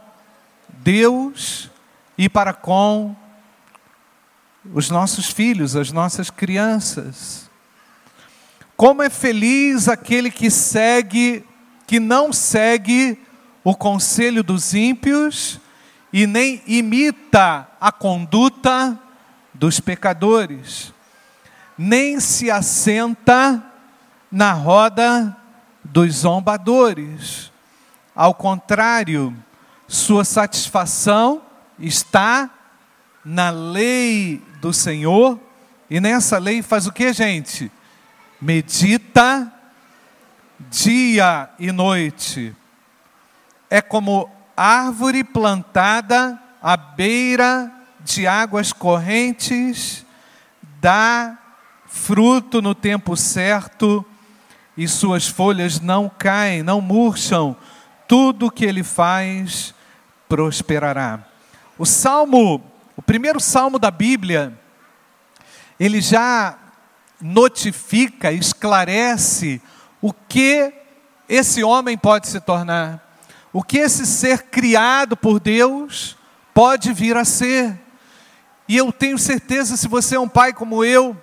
Deus 0.70 1.70
e 2.18 2.28
para 2.28 2.54
com 2.54 3.16
os 4.74 4.90
nossos 4.90 5.30
filhos, 5.30 5.76
as 5.76 5.92
nossas 5.92 6.30
crianças. 6.30 7.50
Como 8.76 9.02
é 9.02 9.10
feliz 9.10 9.88
aquele 9.88 10.30
que 10.30 10.50
segue, 10.50 11.46
que 11.86 12.00
não 12.00 12.34
segue 12.34 13.20
o 13.64 13.76
conselho 13.76 14.44
dos 14.44 14.74
ímpios 14.74 15.60
e 16.12 16.26
nem 16.26 16.62
imita 16.66 17.68
a 17.80 17.92
conduta 17.92 18.98
dos 19.54 19.80
pecadores, 19.80 20.94
nem 21.78 22.20
se 22.20 22.50
assenta 22.52 23.64
na 24.32 24.52
roda 24.52 25.36
dos 25.84 26.18
zombadores. 26.18 27.52
Ao 28.16 28.34
contrário, 28.34 29.36
sua 29.88 30.24
satisfação 30.24 31.42
está 31.80 32.50
na 33.24 33.50
lei 33.50 34.42
do 34.62 34.72
Senhor, 34.72 35.40
e 35.90 36.00
nessa 36.00 36.38
lei 36.38 36.62
faz 36.62 36.88
o 36.88 36.92
que, 36.92 37.12
gente? 37.14 37.72
Medita 38.42 39.52
dia 40.70 41.50
e 41.60 41.72
noite. 41.72 42.56
É 43.70 43.82
como 43.82 44.30
árvore 44.56 45.24
plantada 45.24 46.40
à 46.62 46.76
beira 46.76 47.72
de 48.04 48.26
águas 48.26 48.72
correntes, 48.74 50.06
dá 50.80 51.38
fruto 51.86 52.62
no 52.62 52.74
tempo 52.74 53.16
certo 53.16 54.06
e 54.76 54.88
suas 54.88 55.28
folhas 55.28 55.80
não 55.80 56.10
caem, 56.10 56.64
não 56.64 56.80
murcham. 56.80 57.56
Tudo 58.08 58.52
que 58.52 58.64
ele 58.64 58.84
faz 58.84 59.74
prosperará. 60.30 61.26
O 61.78 61.86
salmo, 61.86 62.64
o 62.96 63.02
primeiro 63.02 63.40
salmo 63.40 63.78
da 63.78 63.92
Bíblia, 63.92 64.58
ele 65.80 66.02
já 66.02 66.58
notifica, 67.22 68.32
esclarece 68.32 69.62
o 70.02 70.12
que 70.12 70.74
esse 71.30 71.64
homem 71.64 71.96
pode 71.96 72.28
se 72.28 72.40
tornar, 72.40 73.20
o 73.54 73.62
que 73.62 73.78
esse 73.78 74.06
ser 74.08 74.44
criado 74.44 75.16
por 75.16 75.40
Deus 75.40 76.18
pode 76.52 76.92
vir 76.94 77.16
a 77.16 77.24
ser. 77.24 77.80
E 78.68 78.76
eu 78.76 78.92
tenho 78.92 79.18
certeza, 79.20 79.78
se 79.78 79.88
você 79.88 80.16
é 80.16 80.20
um 80.20 80.28
pai 80.28 80.54
como 80.54 80.84
eu, 80.84 81.16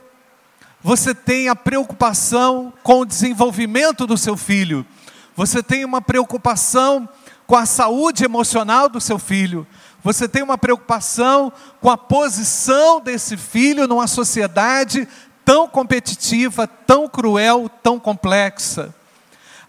você 0.81 1.15
tem 1.15 1.49
a 1.49 1.57
preocupação 1.57 2.73
com 2.83 3.01
o 3.01 3.05
desenvolvimento 3.05 4.07
do 4.07 4.17
seu 4.17 4.37
filho, 4.37 4.87
você 5.35 5.63
tem 5.63 5.85
uma 5.85 6.01
preocupação 6.01 7.09
com 7.47 7.57
a 7.57 7.67
saúde 7.67 8.25
emocional 8.25 8.89
do 8.89 9.01
seu 9.01 9.19
filho, 9.19 9.67
você 10.05 10.29
tem 10.29 10.43
uma 10.43 10.59
preocupação 10.59 11.51
com 11.81 11.91
a 11.91 11.97
posição 11.97 13.01
desse 13.01 13.39
filho 13.39 13.89
numa 13.89 14.07
sociedade 14.07 15.09
tão 15.47 15.67
competitiva, 15.67 16.67
tão 16.67 17.09
cruel, 17.09 17.71
tão 17.83 17.99
complexa. 17.99 18.95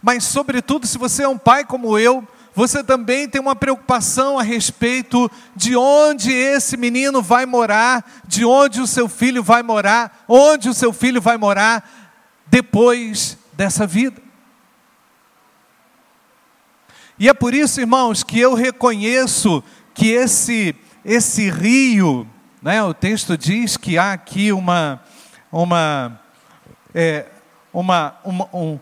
Mas, 0.02 0.26
sobretudo, 0.26 0.86
se 0.86 0.98
você 0.98 1.24
é 1.24 1.28
um 1.28 1.38
pai 1.38 1.64
como 1.64 1.98
eu, 1.98 2.28
você 2.54 2.84
também 2.84 3.30
tem 3.30 3.40
uma 3.40 3.56
preocupação 3.56 4.38
a 4.38 4.44
respeito 4.44 5.32
de 5.56 5.76
onde 5.78 6.34
esse 6.34 6.76
menino 6.76 7.22
vai 7.22 7.46
morar, 7.46 8.06
de 8.28 8.44
onde 8.44 8.82
o 8.82 8.88
seu 8.88 9.08
filho 9.08 9.42
vai 9.42 9.64
morar, 9.64 10.26
onde 10.28 10.68
o 10.68 10.74
seu 10.74 10.92
filho 10.92 11.22
vai 11.22 11.38
morar 11.38 12.12
depois 12.48 13.38
dessa 13.54 13.88
vida. 13.88 14.22
E 17.18 17.30
é 17.30 17.34
por 17.34 17.54
isso, 17.54 17.80
irmãos, 17.80 18.24
que 18.24 18.40
eu 18.40 18.54
reconheço 18.54 19.64
que 19.96 20.12
esse 20.12 20.76
esse 21.04 21.50
rio, 21.50 22.28
né, 22.62 22.84
o 22.84 22.94
texto 22.94 23.38
diz 23.38 23.78
que 23.78 23.98
há 23.98 24.14
aqui 24.14 24.52
uma 24.52 25.02
uma 25.52 26.20
é, 26.94 27.26
uma, 27.74 28.16
uma 28.24 28.50
um, 28.54 28.80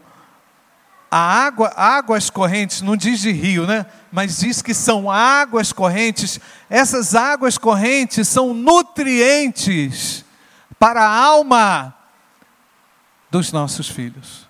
a 1.10 1.46
água, 1.46 1.72
águas 1.76 2.32
correntes, 2.32 2.82
não 2.82 2.98
diz 2.98 3.20
de 3.20 3.32
rio, 3.32 3.68
né? 3.68 3.86
Mas 4.12 4.40
diz 4.40 4.64
que 4.64 4.74
são 4.74 5.12
águas 5.12 5.72
correntes. 5.72 6.40
Essas 6.68 7.14
águas 7.14 7.56
correntes 7.56 8.28
são 8.28 8.52
nutrientes 8.52 10.26
para 10.80 11.04
a 11.04 11.16
alma 11.16 11.96
dos 13.30 13.52
nossos 13.52 13.88
filhos. 13.88 14.48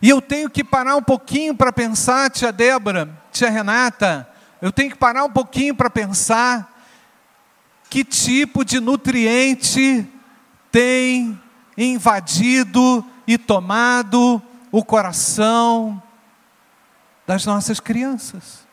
E 0.00 0.08
eu 0.08 0.22
tenho 0.22 0.48
que 0.48 0.64
parar 0.64 0.96
um 0.96 1.02
pouquinho 1.02 1.54
para 1.54 1.70
pensar, 1.70 2.30
tia 2.30 2.52
Débora, 2.52 3.10
tia 3.36 3.50
Renata, 3.50 4.28
eu 4.62 4.72
tenho 4.72 4.90
que 4.90 4.96
parar 4.96 5.24
um 5.24 5.30
pouquinho 5.30 5.74
para 5.74 5.90
pensar 5.90 6.72
que 7.90 8.04
tipo 8.04 8.64
de 8.64 8.80
nutriente 8.80 10.06
tem 10.72 11.40
invadido 11.76 13.04
e 13.26 13.36
tomado 13.36 14.42
o 14.72 14.84
coração 14.84 16.02
das 17.26 17.44
nossas 17.44 17.78
crianças. 17.78 18.66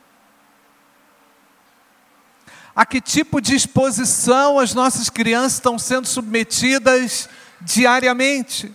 A 2.74 2.84
que 2.84 3.00
tipo 3.00 3.40
de 3.40 3.54
exposição 3.54 4.58
as 4.58 4.74
nossas 4.74 5.08
crianças 5.08 5.54
estão 5.54 5.78
sendo 5.78 6.06
submetidas 6.06 7.28
diariamente? 7.60 8.74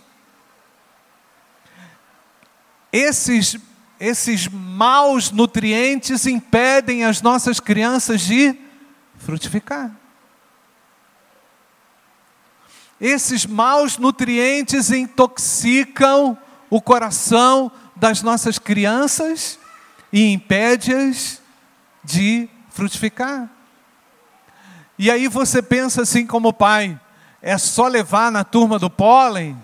Esses 2.92 3.58
esses 4.00 4.48
maus 4.48 5.30
nutrientes 5.30 6.26
impedem 6.26 7.04
as 7.04 7.20
nossas 7.20 7.60
crianças 7.60 8.22
de 8.22 8.58
frutificar. 9.18 9.94
Esses 12.98 13.44
maus 13.44 13.98
nutrientes 13.98 14.90
intoxicam 14.90 16.36
o 16.70 16.80
coração 16.80 17.70
das 17.94 18.22
nossas 18.22 18.58
crianças 18.58 19.58
e 20.10 20.32
impede-as 20.32 21.42
de 22.02 22.48
frutificar. 22.70 23.50
E 24.98 25.10
aí 25.10 25.28
você 25.28 25.60
pensa 25.60 26.02
assim 26.02 26.26
como 26.26 26.52
pai, 26.52 26.98
é 27.42 27.58
só 27.58 27.86
levar 27.86 28.32
na 28.32 28.44
turma 28.44 28.78
do 28.78 28.88
pólen? 28.88 29.56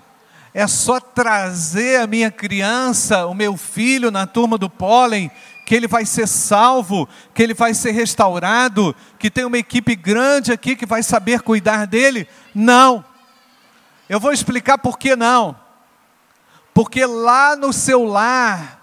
É 0.58 0.66
só 0.66 0.98
trazer 0.98 2.00
a 2.00 2.06
minha 2.06 2.30
criança, 2.30 3.26
o 3.26 3.34
meu 3.34 3.58
filho 3.58 4.10
na 4.10 4.26
turma 4.26 4.56
do 4.56 4.70
pólen, 4.70 5.30
que 5.66 5.74
ele 5.74 5.86
vai 5.86 6.06
ser 6.06 6.26
salvo, 6.26 7.06
que 7.34 7.42
ele 7.42 7.52
vai 7.52 7.74
ser 7.74 7.90
restaurado, 7.90 8.96
que 9.18 9.30
tem 9.30 9.44
uma 9.44 9.58
equipe 9.58 9.94
grande 9.94 10.50
aqui 10.50 10.74
que 10.74 10.86
vai 10.86 11.02
saber 11.02 11.42
cuidar 11.42 11.86
dele? 11.86 12.26
Não. 12.54 13.04
Eu 14.08 14.18
vou 14.18 14.32
explicar 14.32 14.78
por 14.78 14.98
que 14.98 15.14
não. 15.14 15.54
Porque 16.72 17.04
lá 17.04 17.54
no 17.54 17.70
seu 17.70 18.04
lar 18.04 18.80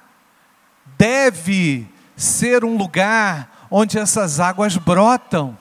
deve 0.95 1.89
ser 2.15 2.63
um 2.63 2.78
lugar 2.78 3.65
onde 3.71 3.97
essas 3.97 4.39
águas 4.39 4.78
brotam. 4.78 5.57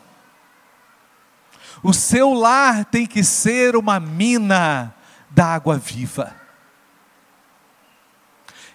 O 1.82 1.94
seu 1.94 2.34
lar 2.34 2.84
tem 2.84 3.06
que 3.06 3.24
ser 3.24 3.76
uma 3.76 3.98
mina 3.98 4.94
da 5.34 5.46
água 5.46 5.78
viva. 5.78 6.34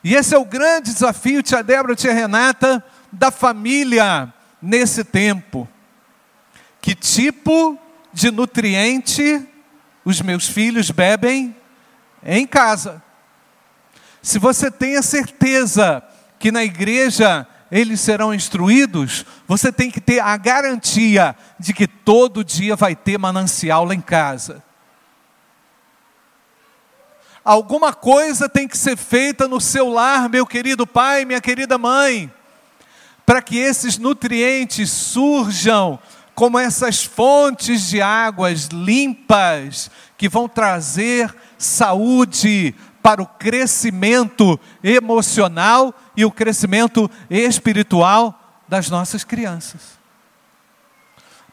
E 0.04 0.16
esse 0.16 0.34
é 0.34 0.38
o 0.38 0.46
grande 0.46 0.94
desafio, 0.94 1.44
tia 1.44 1.64
Débora, 1.64 1.96
tia 1.96 2.14
Renata, 2.14 2.84
da 3.12 3.32
família 3.32 4.34
nesse 4.62 5.04
tempo. 5.04 5.68
Que 6.82 6.96
tipo 6.96 7.78
de 8.14 8.32
nutriente 8.32 9.46
os 10.06 10.22
meus 10.22 10.48
filhos 10.48 10.92
bebem 10.92 11.56
em 12.24 12.48
casa? 12.48 13.04
Se 14.22 14.40
você 14.40 14.72
tem 14.72 14.98
a 14.98 15.02
certeza 15.02 16.04
que 16.40 16.52
na 16.52 16.64
igreja 16.64 17.48
eles 17.70 18.00
serão 18.00 18.34
instruídos, 18.34 19.26
você 19.48 19.72
tem 19.72 19.92
que 19.92 20.00
ter 20.00 20.20
a 20.20 20.38
garantia 20.38 21.36
de 21.60 21.74
que 21.74 21.88
todo 21.88 22.44
dia 22.44 22.76
vai 22.76 22.96
ter 22.96 23.18
manancial 23.18 23.84
lá 23.84 23.94
em 23.94 24.02
casa. 24.02 24.64
Alguma 27.48 27.94
coisa 27.94 28.50
tem 28.50 28.68
que 28.68 28.78
ser 28.78 28.98
feita 28.98 29.48
no 29.48 29.62
seu 29.62 29.88
lar, 29.88 30.28
meu 30.28 30.46
querido 30.46 30.86
pai, 30.86 31.24
minha 31.24 31.40
querida 31.40 31.78
mãe, 31.78 32.30
para 33.26 33.42
que 33.42 33.58
esses 33.58 33.98
nutrientes 33.98 34.92
surjam 34.92 35.98
como 36.36 36.60
essas 36.60 37.06
fontes 37.06 37.88
de 37.88 38.02
águas 38.02 38.66
limpas 38.66 39.90
que 40.18 40.28
vão 40.28 40.50
trazer 40.50 41.34
saúde 41.58 42.76
para 43.02 43.22
o 43.22 43.26
crescimento 43.26 44.60
emocional 44.84 45.96
e 46.18 46.26
o 46.26 46.32
crescimento 46.32 47.10
espiritual 47.30 48.38
das 48.68 48.90
nossas 48.90 49.24
crianças. 49.24 49.98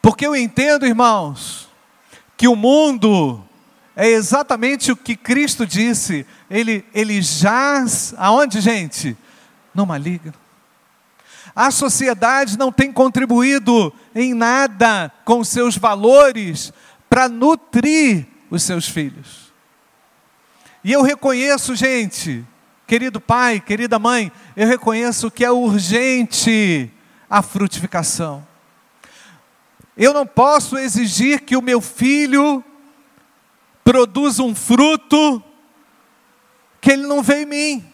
Porque 0.02 0.26
eu 0.26 0.34
entendo, 0.34 0.86
irmãos, 0.86 1.68
que 2.36 2.48
o 2.48 2.56
mundo 2.56 3.44
é 3.96 4.08
exatamente 4.08 4.90
o 4.90 4.96
que 4.96 5.16
Cristo 5.16 5.66
disse. 5.66 6.26
Ele, 6.50 6.84
ele 6.92 7.22
jaz, 7.22 8.14
aonde, 8.16 8.60
gente? 8.60 9.16
No 9.74 9.86
maligno. 9.86 10.34
A 11.54 11.70
sociedade 11.70 12.58
não 12.58 12.72
tem 12.72 12.92
contribuído 12.92 13.92
em 14.14 14.34
nada 14.34 15.12
com 15.24 15.44
seus 15.44 15.76
valores 15.76 16.72
para 17.08 17.28
nutrir 17.28 18.26
os 18.50 18.62
seus 18.64 18.88
filhos. 18.88 19.52
E 20.82 20.92
eu 20.92 21.02
reconheço, 21.02 21.76
gente, 21.76 22.44
querido 22.86 23.20
pai, 23.20 23.60
querida 23.60 23.98
mãe, 23.98 24.32
eu 24.56 24.66
reconheço 24.66 25.30
que 25.30 25.44
é 25.44 25.50
urgente 25.50 26.90
a 27.30 27.40
frutificação. 27.40 28.44
Eu 29.96 30.12
não 30.12 30.26
posso 30.26 30.76
exigir 30.76 31.42
que 31.42 31.56
o 31.56 31.62
meu 31.62 31.80
filho 31.80 32.64
produza 33.84 34.42
um 34.42 34.54
fruto 34.54 35.42
que 36.80 36.90
ele 36.90 37.06
não 37.06 37.22
vê 37.22 37.42
em 37.42 37.46
mim. 37.46 37.92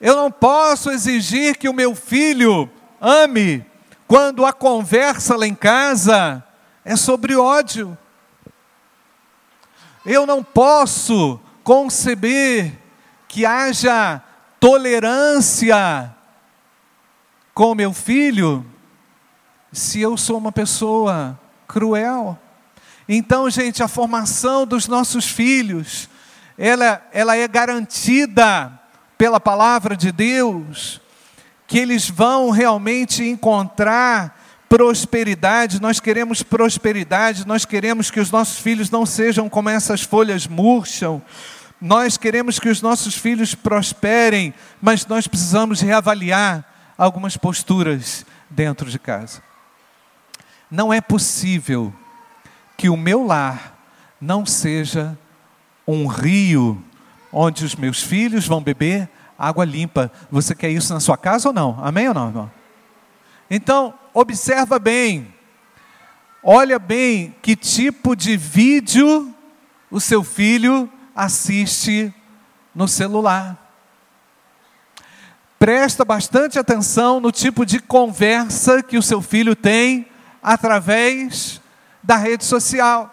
Eu 0.00 0.16
não 0.16 0.30
posso 0.30 0.90
exigir 0.90 1.58
que 1.58 1.68
o 1.68 1.74
meu 1.74 1.94
filho 1.94 2.70
ame 3.00 3.64
quando 4.06 4.46
a 4.46 4.52
conversa 4.52 5.36
lá 5.36 5.46
em 5.46 5.54
casa 5.54 6.42
é 6.84 6.94
sobre 6.94 7.34
ódio. 7.34 7.96
Eu 10.06 10.26
não 10.26 10.44
posso 10.44 11.40
conceber 11.62 12.78
que 13.26 13.46
haja 13.46 14.22
tolerância 14.60 16.14
com 17.54 17.74
meu 17.74 17.92
filho 17.92 18.64
se 19.72 20.00
eu 20.00 20.16
sou 20.16 20.38
uma 20.38 20.52
pessoa 20.52 21.38
cruel. 21.66 22.38
Então, 23.08 23.50
gente, 23.50 23.82
a 23.82 23.88
formação 23.88 24.66
dos 24.66 24.88
nossos 24.88 25.26
filhos, 25.26 26.08
ela, 26.56 27.06
ela 27.12 27.36
é 27.36 27.46
garantida 27.46 28.72
pela 29.18 29.38
palavra 29.38 29.96
de 29.96 30.10
Deus, 30.10 31.00
que 31.66 31.78
eles 31.78 32.08
vão 32.08 32.50
realmente 32.50 33.22
encontrar 33.22 34.40
prosperidade, 34.68 35.80
nós 35.80 36.00
queremos 36.00 36.42
prosperidade, 36.42 37.46
nós 37.46 37.64
queremos 37.64 38.10
que 38.10 38.18
os 38.18 38.30
nossos 38.30 38.58
filhos 38.58 38.90
não 38.90 39.06
sejam 39.06 39.48
como 39.48 39.68
essas 39.68 40.02
folhas 40.02 40.46
murcham, 40.46 41.22
nós 41.80 42.16
queremos 42.16 42.58
que 42.58 42.68
os 42.68 42.80
nossos 42.80 43.14
filhos 43.14 43.54
prosperem, 43.54 44.54
mas 44.80 45.06
nós 45.06 45.26
precisamos 45.26 45.80
reavaliar 45.80 46.64
algumas 46.96 47.36
posturas 47.36 48.24
dentro 48.48 48.90
de 48.90 48.98
casa. 48.98 49.42
Não 50.70 50.92
é 50.92 51.00
possível 51.00 51.92
que 52.76 52.88
o 52.88 52.96
meu 52.96 53.24
lar 53.24 53.76
não 54.20 54.44
seja 54.44 55.18
um 55.86 56.06
rio 56.06 56.82
onde 57.32 57.64
os 57.64 57.74
meus 57.74 58.02
filhos 58.02 58.46
vão 58.46 58.62
beber 58.62 59.08
água 59.38 59.64
limpa. 59.64 60.10
Você 60.30 60.54
quer 60.54 60.70
isso 60.70 60.92
na 60.92 61.00
sua 61.00 61.16
casa 61.16 61.48
ou 61.48 61.54
não? 61.54 61.78
Amém 61.82 62.08
ou 62.08 62.14
não, 62.14 62.28
irmão? 62.28 62.50
Então, 63.50 63.94
observa 64.12 64.78
bem. 64.78 65.34
Olha 66.42 66.78
bem 66.78 67.34
que 67.42 67.56
tipo 67.56 68.14
de 68.14 68.36
vídeo 68.36 69.34
o 69.90 70.00
seu 70.00 70.22
filho 70.22 70.90
assiste 71.14 72.12
no 72.74 72.88
celular. 72.88 73.58
Presta 75.58 76.04
bastante 76.04 76.58
atenção 76.58 77.20
no 77.20 77.32
tipo 77.32 77.64
de 77.64 77.80
conversa 77.80 78.82
que 78.82 78.98
o 78.98 79.02
seu 79.02 79.22
filho 79.22 79.56
tem 79.56 80.06
através 80.42 81.60
da 82.04 82.16
rede 82.16 82.44
social. 82.44 83.10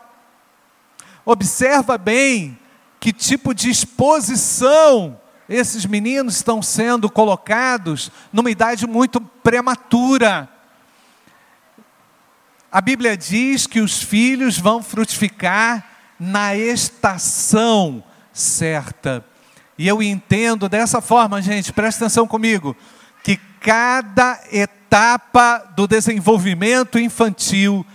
Observa 1.26 1.98
bem 1.98 2.58
que 3.00 3.12
tipo 3.12 3.54
de 3.54 3.70
exposição 3.70 5.20
esses 5.50 5.86
meninos 5.86 6.36
estão 6.36 6.62
sendo 6.62 7.10
colocados 7.10 8.12
numa 8.32 8.50
idade 8.50 8.88
muito 8.88 9.20
prematura. 9.20 10.48
A 12.72 12.80
Bíblia 12.80 13.18
diz 13.18 13.68
que 13.68 13.82
os 13.82 14.02
filhos 14.02 14.58
vão 14.58 14.82
frutificar 14.82 15.86
na 16.18 16.56
estação 16.56 18.04
certa. 18.32 19.26
E 19.78 19.88
eu 19.88 20.02
entendo 20.02 20.70
dessa 20.70 21.02
forma, 21.02 21.42
gente, 21.42 21.74
presta 21.74 22.06
atenção 22.06 22.28
comigo, 22.28 22.78
que 23.24 23.36
cada 23.60 24.40
etapa 24.52 25.58
do 25.76 25.86
desenvolvimento 25.88 26.98
infantil 26.98 27.86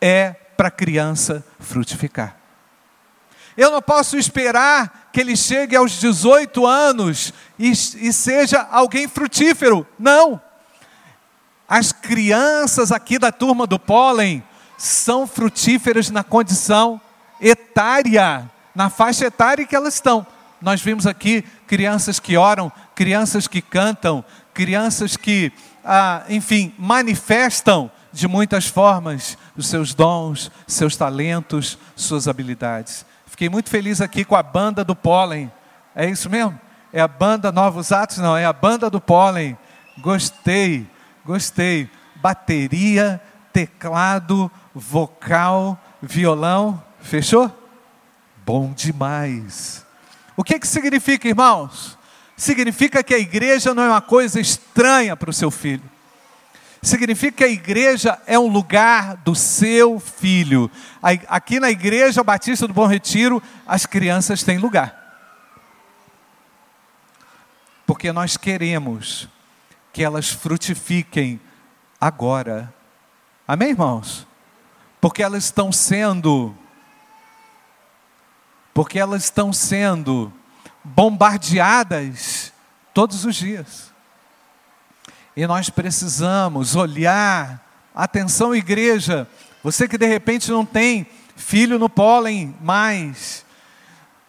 é 0.00 0.34
para 0.56 0.68
a 0.68 0.70
criança 0.70 1.44
frutificar. 1.58 2.36
Eu 3.56 3.70
não 3.70 3.80
posso 3.80 4.18
esperar 4.18 5.08
que 5.12 5.20
ele 5.20 5.34
chegue 5.34 5.74
aos 5.74 5.92
18 5.92 6.66
anos 6.66 7.32
e, 7.58 7.70
e 7.70 8.12
seja 8.12 8.66
alguém 8.70 9.08
frutífero. 9.08 9.86
Não. 9.98 10.40
As 11.66 11.90
crianças 11.90 12.92
aqui 12.92 13.18
da 13.18 13.32
turma 13.32 13.66
do 13.66 13.78
pólen 13.78 14.44
são 14.76 15.26
frutíferas 15.26 16.10
na 16.10 16.22
condição 16.22 17.00
etária, 17.40 18.50
na 18.74 18.90
faixa 18.90 19.26
etária 19.26 19.66
que 19.66 19.74
elas 19.74 19.94
estão. 19.94 20.26
Nós 20.60 20.80
vimos 20.82 21.06
aqui 21.06 21.42
crianças 21.66 22.20
que 22.20 22.36
oram, 22.36 22.70
crianças 22.94 23.48
que 23.48 23.62
cantam, 23.62 24.24
crianças 24.52 25.16
que, 25.16 25.52
ah, 25.84 26.24
enfim, 26.28 26.74
manifestam 26.78 27.90
de 28.16 28.26
muitas 28.26 28.66
formas 28.66 29.36
os 29.54 29.68
seus 29.68 29.92
dons, 29.92 30.50
seus 30.66 30.96
talentos, 30.96 31.78
suas 31.94 32.26
habilidades. 32.26 33.04
Fiquei 33.26 33.50
muito 33.50 33.68
feliz 33.68 34.00
aqui 34.00 34.24
com 34.24 34.34
a 34.34 34.42
banda 34.42 34.82
do 34.82 34.96
pólen. 34.96 35.52
É 35.94 36.08
isso 36.08 36.30
mesmo? 36.30 36.58
É 36.90 37.00
a 37.00 37.06
banda 37.06 37.52
Novos 37.52 37.92
Atos? 37.92 38.16
Não, 38.16 38.34
é 38.34 38.46
a 38.46 38.54
banda 38.54 38.88
do 38.88 39.02
pólen. 39.02 39.56
Gostei, 39.98 40.86
gostei. 41.26 41.90
Bateria, 42.16 43.20
teclado, 43.52 44.50
vocal, 44.74 45.78
violão. 46.00 46.82
Fechou? 47.00 47.52
Bom 48.46 48.72
demais. 48.72 49.84
O 50.34 50.42
que, 50.42 50.58
que 50.58 50.66
significa, 50.66 51.28
irmãos? 51.28 51.98
Significa 52.34 53.02
que 53.02 53.12
a 53.12 53.18
igreja 53.18 53.74
não 53.74 53.82
é 53.82 53.88
uma 53.88 54.00
coisa 54.00 54.40
estranha 54.40 55.14
para 55.14 55.28
o 55.28 55.34
seu 55.34 55.50
filho. 55.50 55.95
Significa 56.86 57.38
que 57.38 57.42
a 57.42 57.48
igreja 57.48 58.16
é 58.28 58.38
um 58.38 58.46
lugar 58.46 59.16
do 59.16 59.34
seu 59.34 59.98
filho. 59.98 60.70
Aqui 61.26 61.58
na 61.58 61.68
Igreja 61.68 62.22
Batista 62.22 62.68
do 62.68 62.72
Bom 62.72 62.86
Retiro, 62.86 63.42
as 63.66 63.84
crianças 63.84 64.44
têm 64.44 64.58
lugar. 64.58 64.96
Porque 67.84 68.12
nós 68.12 68.36
queremos 68.36 69.28
que 69.92 70.04
elas 70.04 70.28
frutifiquem 70.28 71.40
agora. 72.00 72.72
Amém, 73.48 73.70
irmãos? 73.70 74.24
Porque 75.00 75.24
elas 75.24 75.46
estão 75.46 75.72
sendo 75.72 76.54
porque 78.72 78.96
elas 78.96 79.24
estão 79.24 79.52
sendo 79.52 80.32
bombardeadas 80.84 82.52
todos 82.94 83.24
os 83.24 83.34
dias. 83.34 83.95
E 85.36 85.46
nós 85.46 85.68
precisamos 85.68 86.74
olhar, 86.74 87.62
atenção 87.94 88.56
igreja, 88.56 89.28
você 89.62 89.86
que 89.86 89.98
de 89.98 90.06
repente 90.06 90.50
não 90.50 90.64
tem 90.64 91.06
filho 91.36 91.78
no 91.78 91.90
pólen 91.90 92.56
mais, 92.62 93.44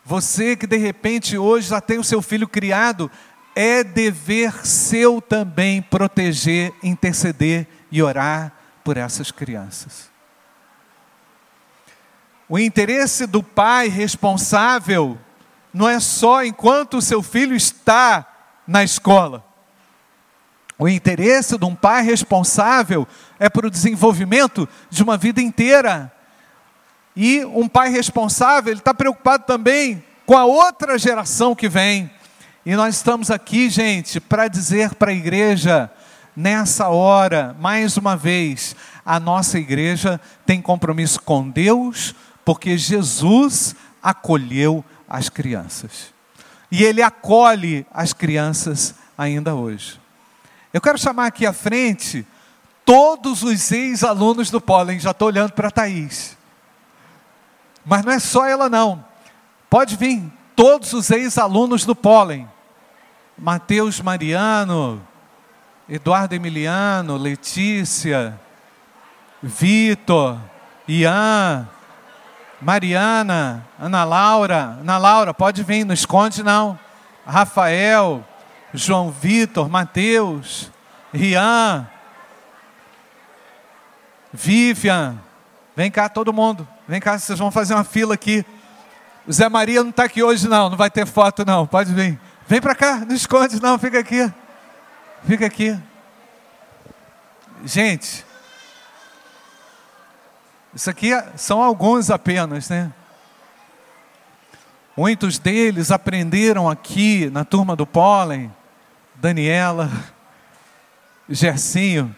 você 0.04 0.58
que 0.58 0.68
de 0.68 0.76
repente 0.76 1.38
hoje 1.38 1.70
já 1.70 1.80
tem 1.80 1.98
o 1.98 2.04
seu 2.04 2.22
filho 2.22 2.48
criado, 2.48 3.10
é 3.56 3.86
dever 3.86 4.66
seu 4.66 5.22
também 5.22 5.82
proteger, 5.82 6.74
interceder 6.84 7.66
e 7.90 8.04
orar 8.04 8.52
por 8.84 8.98
essas 8.98 9.32
crianças. 9.32 10.10
O 12.50 12.60
interesse 12.60 13.26
do 13.26 13.42
pai 13.42 13.88
responsável 13.88 15.18
não 15.74 15.88
é 15.88 16.00
só 16.02 16.44
enquanto 16.44 16.98
o 16.98 17.02
seu 17.02 17.24
filho 17.24 17.56
está 17.56 18.26
na 18.68 18.84
escola. 18.84 19.47
O 20.80 20.88
interesse 20.88 21.58
de 21.58 21.66
um 21.66 21.76
pai 21.76 22.04
responsável 22.04 23.08
é 23.40 23.50
para 23.50 23.68
o 23.68 23.72
desenvolvimento 23.72 24.70
de 24.90 25.02
uma 25.02 25.18
vida 25.18 25.42
inteira. 25.42 26.12
E 27.16 27.44
um 27.46 27.68
pai 27.68 27.90
responsável, 27.90 28.72
ele 28.72 28.80
está 28.80 28.94
preocupado 28.94 29.46
também 29.46 30.04
com 30.26 30.38
a 30.38 30.46
outra 30.46 30.98
geração 31.00 31.56
que 31.56 31.68
vem. 31.68 32.12
E 32.64 32.76
nós 32.76 32.98
estamos 32.98 33.32
aqui, 33.32 33.70
gente, 33.70 34.20
para 34.20 34.48
dizer 34.48 34.94
para 34.94 35.10
a 35.12 35.16
igreja, 35.16 35.90
nessa 36.36 36.90
hora, 36.90 37.56
mais 37.60 37.98
uma 37.98 38.16
vez, 38.16 38.76
a 39.04 39.20
nossa 39.20 39.58
igreja 39.58 40.22
tem 40.46 40.62
compromisso 40.62 41.20
com 41.22 41.50
Deus, 41.50 42.14
porque 42.46 42.78
Jesus 42.78 43.76
acolheu 44.04 44.86
as 45.10 45.28
crianças. 45.28 46.14
E 46.72 46.84
ele 46.84 47.02
acolhe 47.02 47.84
as 47.92 48.14
crianças 48.14 48.94
ainda 49.18 49.56
hoje. 49.56 50.00
Eu 50.74 50.82
quero 50.82 50.98
chamar 50.98 51.28
aqui 51.28 51.46
à 51.46 51.54
frente 51.54 52.26
todos 52.86 53.44
os 53.44 53.72
ex-alunos 53.72 54.50
do 54.50 54.62
Pólen. 54.62 55.00
Já 55.00 55.12
estou 55.12 55.28
olhando 55.28 55.54
para 55.54 55.68
a 55.68 55.72
Thaís. 55.72 56.38
Mas 57.86 58.04
não 58.04 58.12
é 58.12 58.20
só 58.20 58.46
ela, 58.46 58.70
não. 58.70 59.04
Pode 59.70 59.96
vir 59.96 60.24
todos 60.56 60.94
os 60.94 61.10
ex-alunos 61.10 61.86
do 61.86 61.96
Pólen. 61.96 62.48
Mateus 63.38 64.02
Mariano, 64.02 65.06
Eduardo 65.88 66.34
Emiliano, 66.34 67.16
Letícia, 67.16 68.40
Vitor, 69.42 70.40
Ian, 70.88 71.70
Mariana, 72.60 73.66
Ana 73.80 74.04
Laura, 74.04 74.80
Ana 74.82 74.98
Laura, 74.98 75.34
pode 75.34 75.62
vir, 75.62 75.86
não 75.86 75.94
esconde 75.94 76.42
não. 76.42 76.78
Rafael, 77.26 78.26
João 78.74 79.12
Vitor, 79.12 79.70
Mateus, 79.70 80.72
Rian, 81.14 81.88
Vivian, 84.32 85.18
vem 85.76 85.90
cá 85.90 86.10
todo 86.10 86.34
mundo, 86.34 86.68
vem 86.88 87.00
cá, 87.00 87.18
vocês 87.18 87.40
vão 87.40 87.52
fazer 87.52 87.74
uma 87.74 87.84
fila 87.84 88.14
aqui. 88.14 88.46
O 89.26 89.34
Zé 89.34 89.50
Maria 89.50 89.82
não 89.84 89.90
está 89.90 90.04
aqui 90.04 90.22
hoje 90.22 90.48
não, 90.48 90.70
não 90.70 90.78
vai 90.78 90.90
ter 90.90 91.06
foto 91.06 91.46
não, 91.46 91.66
pode 91.66 91.94
vir. 91.94 92.20
Vem 92.48 92.62
para 92.62 92.76
cá, 92.76 92.98
não 92.98 93.16
esconde 93.16 93.62
não, 93.62 93.78
fica 93.78 94.00
aqui. 94.00 94.32
Fica 95.26 95.46
aqui. 95.46 95.78
Gente, 97.66 98.26
isso 100.74 100.90
aqui 100.90 101.10
são 101.36 101.62
alguns 101.62 102.10
apenas, 102.10 102.70
né? 102.70 102.92
Muitos 104.96 105.38
deles 105.38 105.92
aprenderam 105.92 106.70
aqui 106.70 107.30
na 107.30 107.44
turma 107.44 107.76
do 107.76 107.86
pólen. 107.86 108.52
Daniela, 109.20 109.90
Gersinho, 111.28 112.16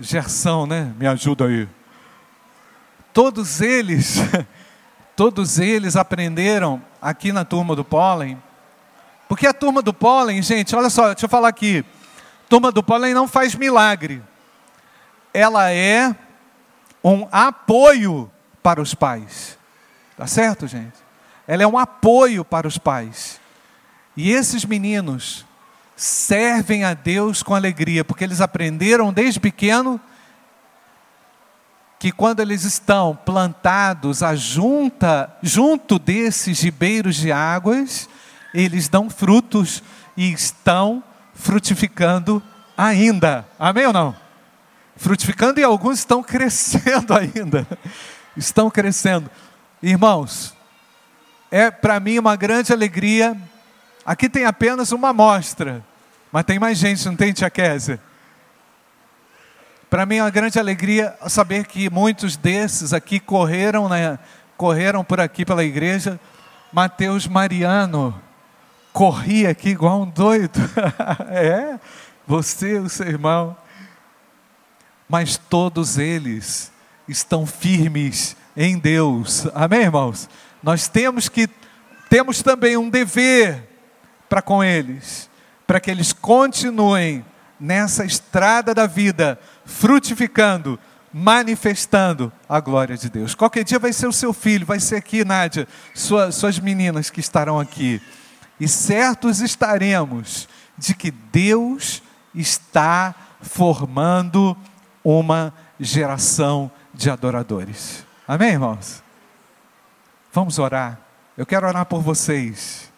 Gersão, 0.00 0.66
né? 0.66 0.92
Me 0.98 1.06
ajuda 1.06 1.46
aí. 1.46 1.68
Todos 3.12 3.60
eles, 3.60 4.16
todos 5.14 5.60
eles 5.60 5.94
aprenderam 5.94 6.82
aqui 7.00 7.32
na 7.32 7.44
turma 7.44 7.76
do 7.76 7.84
pólen. 7.84 8.42
Porque 9.28 9.46
a 9.46 9.54
turma 9.54 9.80
do 9.80 9.94
pólen, 9.94 10.42
gente, 10.42 10.74
olha 10.74 10.90
só, 10.90 11.12
deixa 11.12 11.26
eu 11.26 11.28
falar 11.28 11.48
aqui. 11.48 11.84
Turma 12.48 12.72
do 12.72 12.82
pólen 12.82 13.14
não 13.14 13.28
faz 13.28 13.54
milagre. 13.54 14.20
Ela 15.32 15.70
é 15.70 16.14
um 17.02 17.28
apoio 17.30 18.30
para 18.60 18.82
os 18.82 18.92
pais. 18.92 19.56
Tá 20.16 20.26
certo, 20.26 20.66
gente? 20.66 20.96
Ela 21.46 21.62
é 21.62 21.66
um 21.66 21.78
apoio 21.78 22.44
para 22.44 22.66
os 22.66 22.76
pais. 22.76 23.40
E 24.16 24.32
esses 24.32 24.64
meninos 24.64 25.46
servem 25.96 26.84
a 26.84 26.94
Deus 26.94 27.42
com 27.42 27.54
alegria, 27.54 28.04
porque 28.04 28.24
eles 28.24 28.40
aprenderam 28.40 29.12
desde 29.12 29.40
pequeno 29.40 30.00
que 31.98 32.12
quando 32.12 32.40
eles 32.40 32.64
estão 32.64 33.18
plantados 33.24 34.22
a 34.22 34.34
junta, 34.34 35.34
junto 35.42 35.98
desses 35.98 36.60
ribeiros 36.60 37.16
de 37.16 37.32
águas, 37.32 38.08
eles 38.52 38.88
dão 38.88 39.08
frutos 39.08 39.82
e 40.16 40.32
estão 40.32 41.02
frutificando 41.34 42.42
ainda. 42.76 43.46
Amém 43.58 43.86
ou 43.86 43.92
não? 43.92 44.24
frutificando 44.96 45.60
e 45.60 45.64
alguns 45.64 45.98
estão 45.98 46.22
crescendo 46.24 47.14
ainda. 47.14 47.66
Estão 48.36 48.70
crescendo. 48.70 49.30
Irmãos, 49.82 50.54
é 51.50 51.70
para 51.70 52.00
mim 52.00 52.18
uma 52.18 52.36
grande 52.36 52.72
alegria. 52.72 53.36
Aqui 54.04 54.28
tem 54.28 54.44
apenas 54.44 54.92
uma 54.92 55.10
amostra, 55.10 55.84
mas 56.30 56.44
tem 56.44 56.58
mais 56.58 56.78
gente, 56.78 57.04
não 57.06 57.16
tem, 57.16 57.32
Tia 57.32 57.48
Kézia? 57.48 58.00
Para 59.88 60.04
mim 60.04 60.16
é 60.16 60.22
uma 60.22 60.30
grande 60.30 60.58
alegria 60.58 61.16
saber 61.28 61.66
que 61.66 61.88
muitos 61.88 62.36
desses 62.36 62.92
aqui 62.92 63.20
correram, 63.20 63.88
né, 63.88 64.18
correram 64.56 65.04
por 65.04 65.20
aqui 65.20 65.44
pela 65.44 65.64
igreja. 65.64 66.18
Mateus 66.72 67.26
Mariano 67.28 68.20
corria 68.92 69.50
aqui 69.50 69.70
igual 69.70 70.02
um 70.02 70.10
doido. 70.10 70.58
é, 71.30 71.78
você, 72.26 72.78
o 72.78 72.88
seu 72.88 73.06
irmão 73.06 73.56
mas 75.08 75.36
todos 75.36 75.98
eles 75.98 76.72
estão 77.06 77.46
firmes 77.46 78.36
em 78.56 78.78
Deus. 78.78 79.46
Amém, 79.54 79.82
irmãos? 79.82 80.28
Nós 80.62 80.88
temos 80.88 81.28
que 81.28 81.48
temos 82.08 82.42
também 82.42 82.76
um 82.76 82.88
dever 82.88 83.62
para 84.34 84.42
com 84.42 84.64
eles, 84.64 85.30
para 85.64 85.78
que 85.78 85.88
eles 85.88 86.12
continuem 86.12 87.24
nessa 87.60 88.04
estrada 88.04 88.74
da 88.74 88.84
vida, 88.84 89.38
frutificando, 89.64 90.76
manifestando 91.12 92.32
a 92.48 92.58
glória 92.58 92.96
de 92.96 93.08
Deus. 93.08 93.32
Qualquer 93.36 93.62
dia 93.62 93.78
vai 93.78 93.92
ser 93.92 94.08
o 94.08 94.12
seu 94.12 94.32
filho, 94.32 94.66
vai 94.66 94.80
ser 94.80 94.96
aqui, 94.96 95.24
Nádia, 95.24 95.68
sua, 95.94 96.32
suas 96.32 96.58
meninas 96.58 97.10
que 97.10 97.20
estarão 97.20 97.60
aqui. 97.60 98.02
E 98.58 98.66
certos 98.66 99.40
estaremos 99.40 100.48
de 100.76 100.96
que 100.96 101.12
Deus 101.12 102.02
está 102.34 103.14
formando 103.40 104.56
uma 105.04 105.54
geração 105.78 106.68
de 106.92 107.08
adoradores. 107.08 108.04
Amém, 108.26 108.50
irmãos? 108.50 109.00
Vamos 110.32 110.58
orar. 110.58 110.98
Eu 111.38 111.46
quero 111.46 111.68
orar 111.68 111.86
por 111.86 112.02
vocês. 112.02 112.92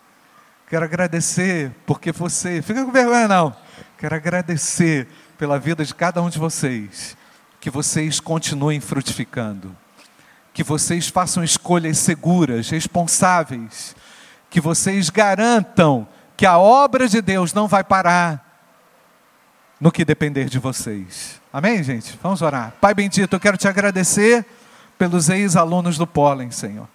Quero 0.68 0.84
agradecer 0.84 1.70
porque 1.86 2.10
você, 2.10 2.60
fica 2.60 2.84
com 2.84 2.90
vergonha 2.90 3.28
não. 3.28 3.56
Quero 3.98 4.14
agradecer 4.14 5.06
pela 5.38 5.58
vida 5.58 5.84
de 5.84 5.94
cada 5.94 6.20
um 6.20 6.28
de 6.28 6.38
vocês. 6.38 7.16
Que 7.60 7.70
vocês 7.70 8.18
continuem 8.18 8.80
frutificando. 8.80 9.76
Que 10.52 10.64
vocês 10.64 11.08
façam 11.08 11.44
escolhas 11.44 11.98
seguras, 11.98 12.70
responsáveis. 12.70 13.94
Que 14.50 14.60
vocês 14.60 15.08
garantam 15.08 16.06
que 16.36 16.44
a 16.44 16.58
obra 16.58 17.08
de 17.08 17.22
Deus 17.22 17.54
não 17.54 17.68
vai 17.68 17.84
parar 17.84 18.44
no 19.80 19.92
que 19.92 20.04
depender 20.04 20.46
de 20.46 20.58
vocês. 20.58 21.40
Amém, 21.52 21.82
gente? 21.82 22.18
Vamos 22.22 22.42
orar. 22.42 22.74
Pai 22.80 22.94
bendito, 22.94 23.32
eu 23.32 23.40
quero 23.40 23.56
te 23.56 23.68
agradecer 23.68 24.44
pelos 24.98 25.28
ex-alunos 25.28 25.96
do 25.96 26.06
Pólen, 26.06 26.50
Senhor. 26.50 26.88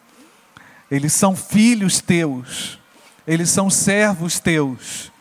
Eles 0.90 1.14
são 1.14 1.36
filhos 1.36 2.02
teus, 2.02 2.81
eles 3.28 3.50
são 3.50 3.70
servos 3.70 4.40
teus. 4.40 5.12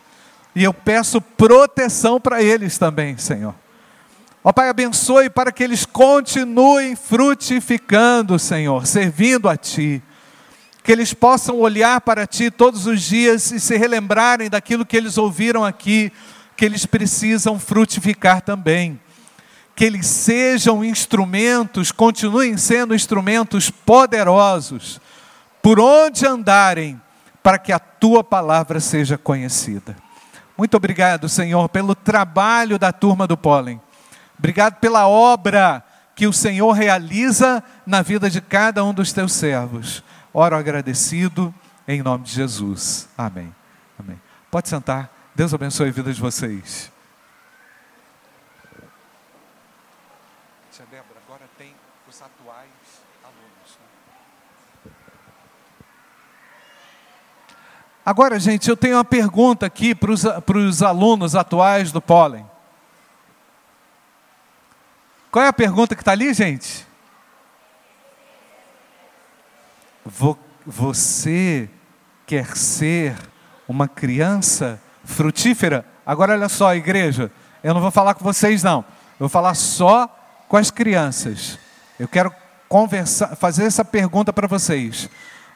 E 0.55 0.63
eu 0.63 0.73
peço 0.73 1.21
proteção 1.21 2.19
para 2.19 2.41
eles 2.41 2.77
também, 2.77 3.17
Senhor. 3.17 3.55
Ó 4.43 4.51
Pai, 4.51 4.69
abençoe 4.69 5.29
para 5.29 5.51
que 5.51 5.63
eles 5.63 5.85
continuem 5.85 6.95
frutificando, 6.95 8.39
Senhor, 8.39 8.87
servindo 8.87 9.47
a 9.47 9.55
Ti. 9.55 10.01
Que 10.83 10.91
eles 10.91 11.13
possam 11.13 11.59
olhar 11.59 12.01
para 12.01 12.25
Ti 12.25 12.49
todos 12.49 12.87
os 12.87 13.03
dias 13.03 13.51
e 13.51 13.59
se 13.59 13.77
relembrarem 13.77 14.49
daquilo 14.49 14.85
que 14.85 14.97
eles 14.97 15.17
ouviram 15.17 15.63
aqui, 15.63 16.11
que 16.57 16.65
eles 16.65 16.87
precisam 16.87 17.59
frutificar 17.59 18.41
também. 18.41 18.99
Que 19.75 19.85
eles 19.85 20.07
sejam 20.07 20.83
instrumentos, 20.83 21.91
continuem 21.91 22.57
sendo 22.57 22.95
instrumentos 22.95 23.69
poderosos, 23.69 24.99
por 25.61 25.79
onde 25.79 26.25
andarem, 26.25 26.99
para 27.41 27.57
que 27.57 27.71
a 27.71 27.79
Tua 27.79 28.23
palavra 28.23 28.79
seja 28.79 29.17
conhecida. 29.17 29.95
Muito 30.57 30.77
obrigado, 30.77 31.27
Senhor, 31.27 31.67
pelo 31.69 31.95
trabalho 31.95 32.77
da 32.77 32.91
turma 32.91 33.25
do 33.25 33.37
pólen. 33.37 33.81
Obrigado 34.37 34.75
pela 34.79 35.07
obra 35.07 35.83
que 36.15 36.27
o 36.27 36.33
Senhor 36.33 36.71
realiza 36.71 37.63
na 37.85 38.01
vida 38.01 38.29
de 38.29 38.41
cada 38.41 38.83
um 38.83 38.93
dos 38.93 39.11
teus 39.11 39.33
servos. 39.33 40.03
Oro 40.33 40.55
agradecido 40.55 41.53
em 41.87 42.01
nome 42.01 42.25
de 42.25 42.31
Jesus. 42.31 43.09
Amém. 43.17 43.53
Amém. 43.99 44.21
Pode 44.49 44.69
sentar. 44.69 45.09
Deus 45.33 45.53
abençoe 45.53 45.89
a 45.89 45.91
vida 45.91 46.13
de 46.13 46.21
vocês. 46.21 46.91
Tia 50.71 50.85
Débora, 50.91 51.19
agora 51.25 51.49
tem 51.57 51.75
os 52.07 52.21
atuais 52.21 52.69
alunos. 53.23 53.79
Né? 54.85 54.91
Agora, 58.05 58.39
gente, 58.39 58.69
eu 58.69 58.75
tenho 58.75 58.97
uma 58.97 59.05
pergunta 59.05 59.65
aqui 59.65 59.93
para 59.93 60.11
os 60.11 60.81
alunos 60.81 61.35
atuais 61.35 61.91
do 61.91 62.01
pólen. 62.01 62.45
Qual 65.31 65.45
é 65.45 65.47
a 65.47 65.53
pergunta 65.53 65.95
que 65.95 66.01
está 66.01 66.11
ali, 66.11 66.33
gente? 66.33 66.85
Você 70.65 71.69
quer 72.25 72.57
ser 72.57 73.15
uma 73.67 73.87
criança 73.87 74.81
frutífera? 75.05 75.85
Agora 76.05 76.33
olha 76.33 76.49
só, 76.49 76.75
igreja, 76.75 77.31
eu 77.63 77.73
não 77.73 77.81
vou 77.81 77.91
falar 77.91 78.15
com 78.15 78.23
vocês 78.23 78.63
não. 78.63 78.79
Eu 79.11 79.19
vou 79.19 79.29
falar 79.29 79.53
só 79.53 80.07
com 80.49 80.57
as 80.57 80.71
crianças. 80.71 81.57
Eu 81.99 82.07
quero 82.07 82.33
conversar, 82.67 83.35
fazer 83.35 83.65
essa 83.65 83.85
pergunta 83.85 84.33
para 84.33 84.47
vocês. 84.47 85.07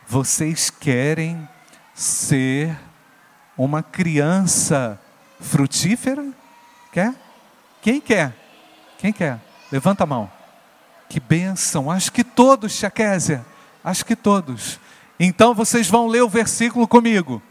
Vocês 0.08 0.70
querem 0.70 1.50
ser 1.96 2.78
uma 3.58 3.82
criança 3.82 5.00
frutífera? 5.40 6.26
Quer? 6.92 7.16
Quem 7.82 8.02
quer? 8.02 8.36
Quem 8.98 9.14
quer? 9.14 9.40
Levanta 9.72 10.04
a 10.04 10.08
mão. 10.08 10.30
Que 11.10 11.20
bênção. 11.20 11.90
Acho 11.90 12.12
que 12.12 12.24
todos, 12.24 12.74
Chaquésia. 12.74 13.46
Acho 13.84 14.06
que 14.06 14.16
todos. 14.16 14.80
Então 15.20 15.54
vocês 15.54 15.88
vão 15.88 16.08
ler 16.08 16.22
o 16.22 16.30
versículo 16.30 16.88
comigo. 16.88 17.42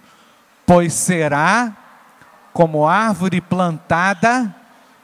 Pois 0.66 0.92
será 0.92 1.74
como 2.52 2.86
árvore 2.86 3.40
plantada 3.40 4.54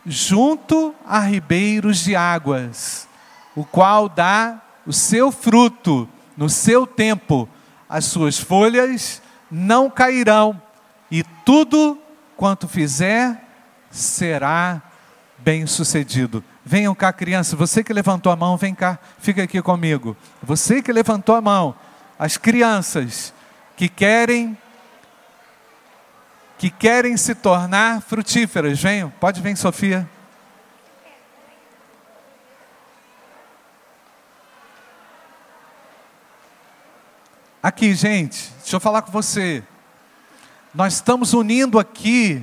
junto 0.04 0.94
a 1.06 1.18
ribeiros 1.20 1.98
de 1.98 2.16
águas, 2.16 3.08
o 3.54 3.64
qual 3.64 4.08
dá 4.08 4.60
o 4.86 4.92
seu 4.92 5.30
fruto 5.30 6.08
no 6.36 6.48
seu 6.48 6.86
tempo, 6.86 7.48
as 7.88 8.06
suas 8.06 8.38
folhas 8.38 9.20
não 9.50 9.90
cairão, 9.90 10.60
e 11.10 11.24
tudo 11.44 11.98
quanto 12.36 12.68
fizer 12.68 13.42
será 13.90 14.80
bem 15.38 15.66
sucedido. 15.66 16.44
Venham 16.64 16.94
cá, 16.94 17.12
criança. 17.12 17.56
Você 17.56 17.82
que 17.82 17.92
levantou 17.92 18.30
a 18.30 18.36
mão, 18.36 18.56
vem 18.56 18.74
cá, 18.74 18.98
fica 19.18 19.42
aqui 19.42 19.60
comigo. 19.60 20.16
Você 20.42 20.80
que 20.80 20.92
levantou 20.92 21.34
a 21.34 21.40
mão, 21.40 21.74
as 22.18 22.36
crianças 22.36 23.34
que 23.76 23.88
querem 23.88 24.56
que 26.58 26.68
querem 26.68 27.16
se 27.16 27.34
tornar 27.34 28.02
frutíferas, 28.02 28.78
venham. 28.78 29.10
Pode 29.18 29.40
vir, 29.40 29.56
Sofia. 29.56 30.06
Aqui, 37.62 37.94
gente, 37.94 38.50
deixa 38.60 38.76
eu 38.76 38.80
falar 38.80 39.02
com 39.02 39.12
você. 39.12 39.62
Nós 40.74 40.94
estamos 40.94 41.34
unindo 41.34 41.78
aqui, 41.78 42.42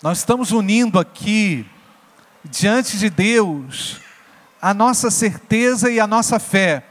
nós 0.00 0.18
estamos 0.18 0.52
unindo 0.52 0.96
aqui 0.96 1.66
diante 2.44 2.98
de 2.98 3.10
Deus 3.10 4.00
a 4.60 4.72
nossa 4.72 5.10
certeza 5.10 5.90
e 5.90 5.98
a 5.98 6.06
nossa 6.06 6.38
fé 6.38 6.84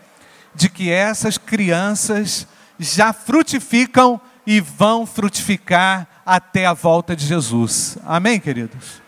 de 0.54 0.68
que 0.68 0.92
essas 0.92 1.38
crianças 1.38 2.46
já 2.78 3.14
frutificam 3.14 4.20
e 4.46 4.60
vão 4.60 5.06
frutificar 5.06 6.06
até 6.26 6.66
a 6.66 6.74
volta 6.74 7.16
de 7.16 7.26
Jesus. 7.26 7.98
Amém, 8.04 8.42
queridos? 8.42 9.02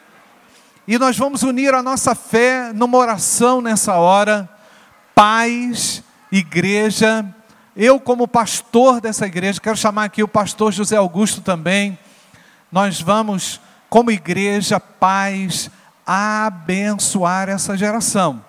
E 0.87 0.97
nós 0.97 1.17
vamos 1.17 1.43
unir 1.43 1.73
a 1.73 1.83
nossa 1.83 2.15
fé 2.15 2.71
numa 2.71 2.97
oração 2.97 3.59
nessa 3.59 3.95
hora. 3.95 4.49
Paz, 5.13 6.01
igreja. 6.31 7.25
Eu, 7.75 7.99
como 7.99 8.27
pastor 8.27 9.01
dessa 9.01 9.25
igreja, 9.25 9.59
quero 9.59 9.75
chamar 9.75 10.05
aqui 10.05 10.21
o 10.21 10.27
pastor 10.27 10.71
José 10.71 10.95
Augusto 10.95 11.41
também. 11.41 11.97
Nós 12.71 13.01
vamos, 13.01 13.59
como 13.89 14.11
igreja, 14.11 14.79
paz, 14.79 15.71
abençoar 16.05 17.49
essa 17.49 17.75
geração. 17.75 18.43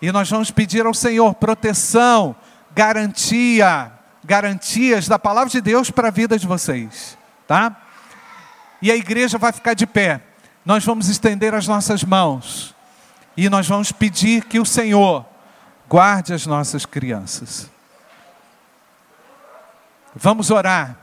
E 0.00 0.12
nós 0.12 0.28
vamos 0.28 0.50
pedir 0.50 0.84
ao 0.84 0.92
Senhor 0.92 1.34
proteção, 1.34 2.36
garantia, 2.74 3.90
garantias 4.22 5.08
da 5.08 5.18
palavra 5.18 5.48
de 5.48 5.60
Deus 5.60 5.90
para 5.90 6.08
a 6.08 6.10
vida 6.10 6.38
de 6.38 6.46
vocês, 6.46 7.16
tá? 7.46 7.74
E 8.82 8.90
a 8.90 8.96
igreja 8.96 9.38
vai 9.38 9.52
ficar 9.52 9.74
de 9.74 9.86
pé. 9.86 10.20
Nós 10.66 10.84
vamos 10.84 11.08
estender 11.08 11.54
as 11.54 11.66
nossas 11.66 12.04
mãos 12.04 12.74
e 13.36 13.48
nós 13.48 13.66
vamos 13.66 13.90
pedir 13.90 14.44
que 14.44 14.60
o 14.60 14.66
Senhor 14.66 15.24
guarde 15.88 16.34
as 16.34 16.46
nossas 16.46 16.84
crianças. 16.84 17.71
Vamos 20.14 20.50
orar. 20.50 20.98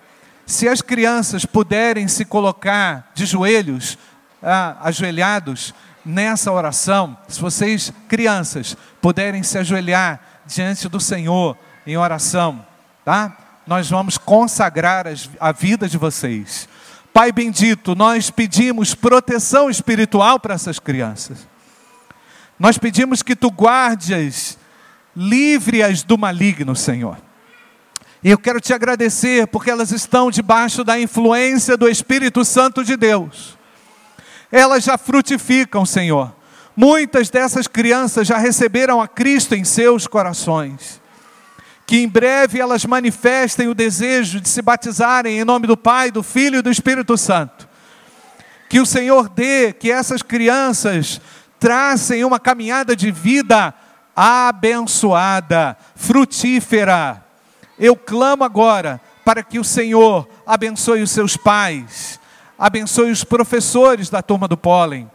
Se 0.45 0.68
as 0.68 0.82
crianças 0.82 1.45
puderem 1.45 2.07
se 2.07 2.26
colocar 2.26 3.12
de 3.14 3.26
joelhos, 3.26 3.97
ah, 4.41 4.78
ajoelhados 4.82 5.74
nessa 6.03 6.51
oração, 6.51 7.18
se 7.28 7.39
vocês, 7.39 7.93
crianças, 8.07 8.76
puderem 9.01 9.43
se 9.43 9.57
ajoelhar 9.57 10.20
diante 10.45 10.89
do 10.89 10.99
Senhor 10.99 11.55
em 11.86 11.97
oração, 11.97 12.66
tá? 13.05 13.38
Nós 13.68 13.89
vamos 13.89 14.18
consagrar 14.18 15.07
as, 15.07 15.30
a 15.39 15.51
vida 15.51 15.88
de 15.88 15.97
vocês. 15.97 16.68
Pai 17.14 17.32
bendito, 17.32 17.95
nós 17.95 18.32
pedimos 18.32 18.95
proteção 18.95 19.70
espiritual 19.70 20.39
para 20.39 20.55
essas 20.55 20.80
crianças. 20.80 21.47
Nós 22.57 22.78
pedimos 22.78 23.22
que 23.22 23.36
tu 23.36 23.49
guardes, 23.49 24.57
livre-as 25.16 26.03
do 26.03 26.18
maligno, 26.18 26.76
Senhor. 26.76 27.29
E 28.24 28.30
eu 28.32 28.38
quero 28.38 28.60
te 28.60 28.74
agradecer 28.74 29.48
porque 29.48 29.72
elas 29.72 29.92
estão 29.92 30.30
debaixo 30.30 30.84
da 30.84 31.00
influência 31.00 31.78
do 31.78 31.88
Espírito 31.88 32.44
Santo 32.44 32.84
de 32.84 32.98
Deus 32.98 33.60
elas 34.52 34.84
já 34.84 34.98
frutificam, 34.98 35.86
Senhor. 35.86 36.34
Muitas 36.76 37.30
dessas 37.30 37.68
crianças 37.68 38.28
já 38.28 38.38
receberam 38.38 39.02
a 39.02 39.08
Cristo 39.08 39.54
em 39.54 39.64
seus 39.64 40.08
corações. 40.08 41.02
Que 41.86 41.98
em 41.98 42.08
breve 42.08 42.60
elas 42.60 42.86
manifestem 42.86 43.68
o 43.68 43.74
desejo 43.74 44.40
de 44.40 44.48
se 44.48 44.62
batizarem 44.62 45.40
em 45.40 45.44
nome 45.44 45.68
do 45.68 45.76
Pai, 45.76 46.12
do 46.12 46.24
Filho 46.24 46.60
e 46.60 46.62
do 46.62 46.72
Espírito 46.72 47.18
Santo. 47.18 47.68
Que 48.70 48.80
o 48.80 48.86
Senhor 48.86 49.30
dê 49.30 49.74
que 49.74 49.92
essas 49.92 50.22
crianças 50.22 51.20
tracem 51.60 52.24
uma 52.24 52.40
caminhada 52.40 52.96
de 52.96 53.12
vida 53.12 53.74
abençoada, 54.16 55.76
frutífera. 55.96 57.26
Eu 57.80 57.96
clamo 57.96 58.44
agora 58.44 59.00
para 59.24 59.42
que 59.42 59.58
o 59.58 59.64
Senhor 59.64 60.28
abençoe 60.46 61.02
os 61.02 61.12
seus 61.12 61.38
pais, 61.38 62.20
abençoe 62.58 63.10
os 63.10 63.24
professores 63.24 64.10
da 64.10 64.22
turma 64.22 64.48
do 64.48 64.58
pólen, 64.58 65.10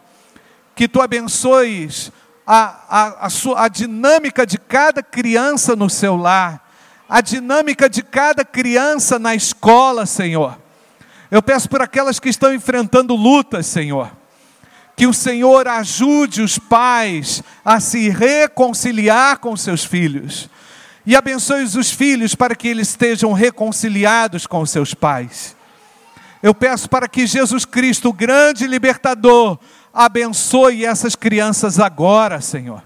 que 0.75 0.87
tu 0.87 1.01
abençoes 1.01 2.11
a, 2.45 2.79
a, 2.89 3.25
a, 3.25 3.29
sua, 3.29 3.63
a 3.63 3.67
dinâmica 3.67 4.45
de 4.45 4.57
cada 4.57 5.03
criança 5.03 5.75
no 5.75 5.89
seu 5.89 6.15
lar, 6.15 6.67
a 7.07 7.21
dinâmica 7.21 7.87
de 7.87 8.01
cada 8.01 8.43
criança 8.43 9.19
na 9.19 9.35
escola, 9.35 10.05
Senhor. 10.05 10.57
Eu 11.29 11.41
peço 11.41 11.69
por 11.69 11.81
aquelas 11.81 12.19
que 12.19 12.29
estão 12.29 12.53
enfrentando 12.53 13.15
lutas, 13.15 13.65
Senhor. 13.65 14.11
Que 14.95 15.05
o 15.05 15.13
Senhor 15.13 15.67
ajude 15.67 16.41
os 16.41 16.57
pais 16.57 17.43
a 17.63 17.79
se 17.79 18.09
reconciliar 18.09 19.37
com 19.39 19.55
seus 19.57 19.83
filhos. 19.83 20.49
E 21.05 21.15
abençoe 21.15 21.63
os 21.63 21.91
filhos 21.91 22.33
para 22.33 22.55
que 22.55 22.67
eles 22.67 22.89
estejam 22.89 23.31
reconciliados 23.31 24.47
com 24.47 24.65
seus 24.65 24.93
pais. 24.93 25.55
Eu 26.41 26.53
peço 26.53 26.89
para 26.89 27.07
que 27.07 27.27
Jesus 27.27 27.63
Cristo, 27.63 28.09
o 28.09 28.13
grande 28.13 28.65
libertador, 28.65 29.59
abençoe 29.93 30.83
essas 30.83 31.15
crianças 31.15 31.79
agora, 31.79 32.41
Senhor, 32.41 32.83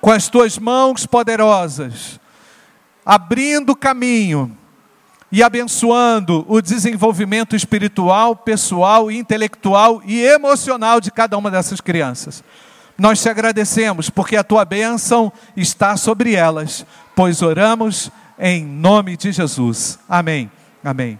com 0.00 0.10
as 0.10 0.28
tuas 0.28 0.58
mãos 0.58 1.06
poderosas, 1.06 2.20
abrindo 3.04 3.74
caminho 3.76 4.56
e 5.32 5.42
abençoando 5.42 6.44
o 6.48 6.60
desenvolvimento 6.60 7.54
espiritual, 7.54 8.34
pessoal, 8.34 9.10
intelectual 9.10 10.02
e 10.04 10.20
emocional 10.20 11.00
de 11.00 11.10
cada 11.10 11.36
uma 11.36 11.50
dessas 11.50 11.80
crianças. 11.80 12.42
Nós 13.00 13.22
te 13.22 13.30
agradecemos 13.30 14.10
porque 14.10 14.36
a 14.36 14.44
tua 14.44 14.62
bênção 14.62 15.32
está 15.56 15.96
sobre 15.96 16.34
elas, 16.34 16.84
pois 17.16 17.40
oramos 17.40 18.10
em 18.38 18.62
nome 18.62 19.16
de 19.16 19.32
Jesus. 19.32 19.98
Amém. 20.06 20.52
Amém. 20.84 21.18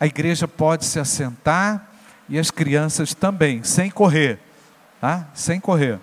A 0.00 0.06
igreja 0.06 0.48
pode 0.48 0.84
se 0.84 0.98
assentar 0.98 1.88
e 2.28 2.36
as 2.36 2.50
crianças 2.50 3.14
também, 3.14 3.62
sem 3.62 3.88
correr, 3.88 4.40
tá? 5.00 5.28
Sem 5.32 5.60
correr. 5.60 6.00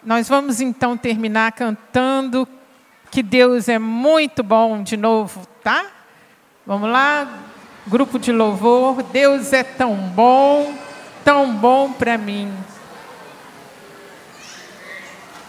Nós 0.00 0.28
vamos 0.28 0.60
então 0.60 0.96
terminar 0.96 1.50
cantando 1.50 2.46
que 3.10 3.20
Deus 3.20 3.68
é 3.68 3.80
muito 3.80 4.44
bom 4.44 4.84
de 4.84 4.96
novo, 4.96 5.44
tá? 5.64 6.01
Vamos 6.64 6.88
lá, 6.90 7.40
grupo 7.88 8.20
de 8.20 8.30
louvor. 8.30 9.02
Deus 9.02 9.52
é 9.52 9.64
tão 9.64 9.96
bom, 9.96 10.72
tão 11.24 11.52
bom 11.56 11.92
para 11.92 12.16
mim. 12.16 12.56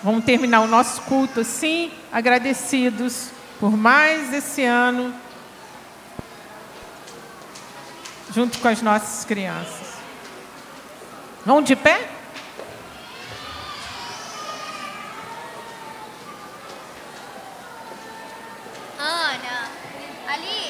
Vamos 0.02 0.26
terminar 0.26 0.62
o 0.62 0.68
nosso 0.68 1.04
culto 1.04 1.42
assim, 1.42 1.92
agradecidos 2.12 3.30
por 3.60 3.78
mais 3.78 4.34
esse 4.34 4.64
ano, 4.64 5.14
junto 8.34 8.58
com 8.58 8.68
as 8.68 8.82
nossas 8.82 9.24
crianças. 9.24 9.94
Vamos 11.46 11.66
de 11.66 11.76
pé? 11.76 12.10
Ana, 18.98 19.70
Alice. 20.28 20.63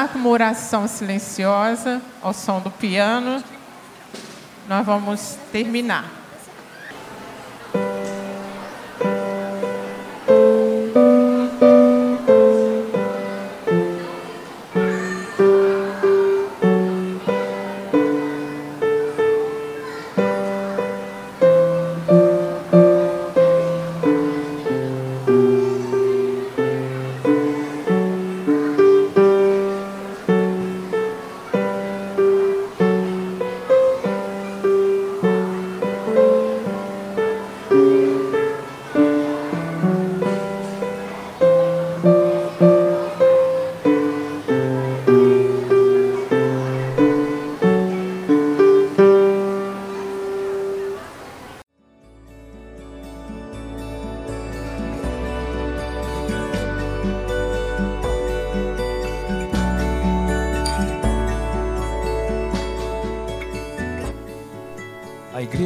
Sentar 0.00 0.08
com 0.08 0.18
uma 0.18 0.30
oração 0.30 0.88
silenciosa 0.88 2.00
ao 2.22 2.32
som 2.32 2.60
do 2.60 2.70
piano. 2.70 3.42
Nós 4.66 4.86
vamos 4.86 5.36
terminar. 5.52 6.19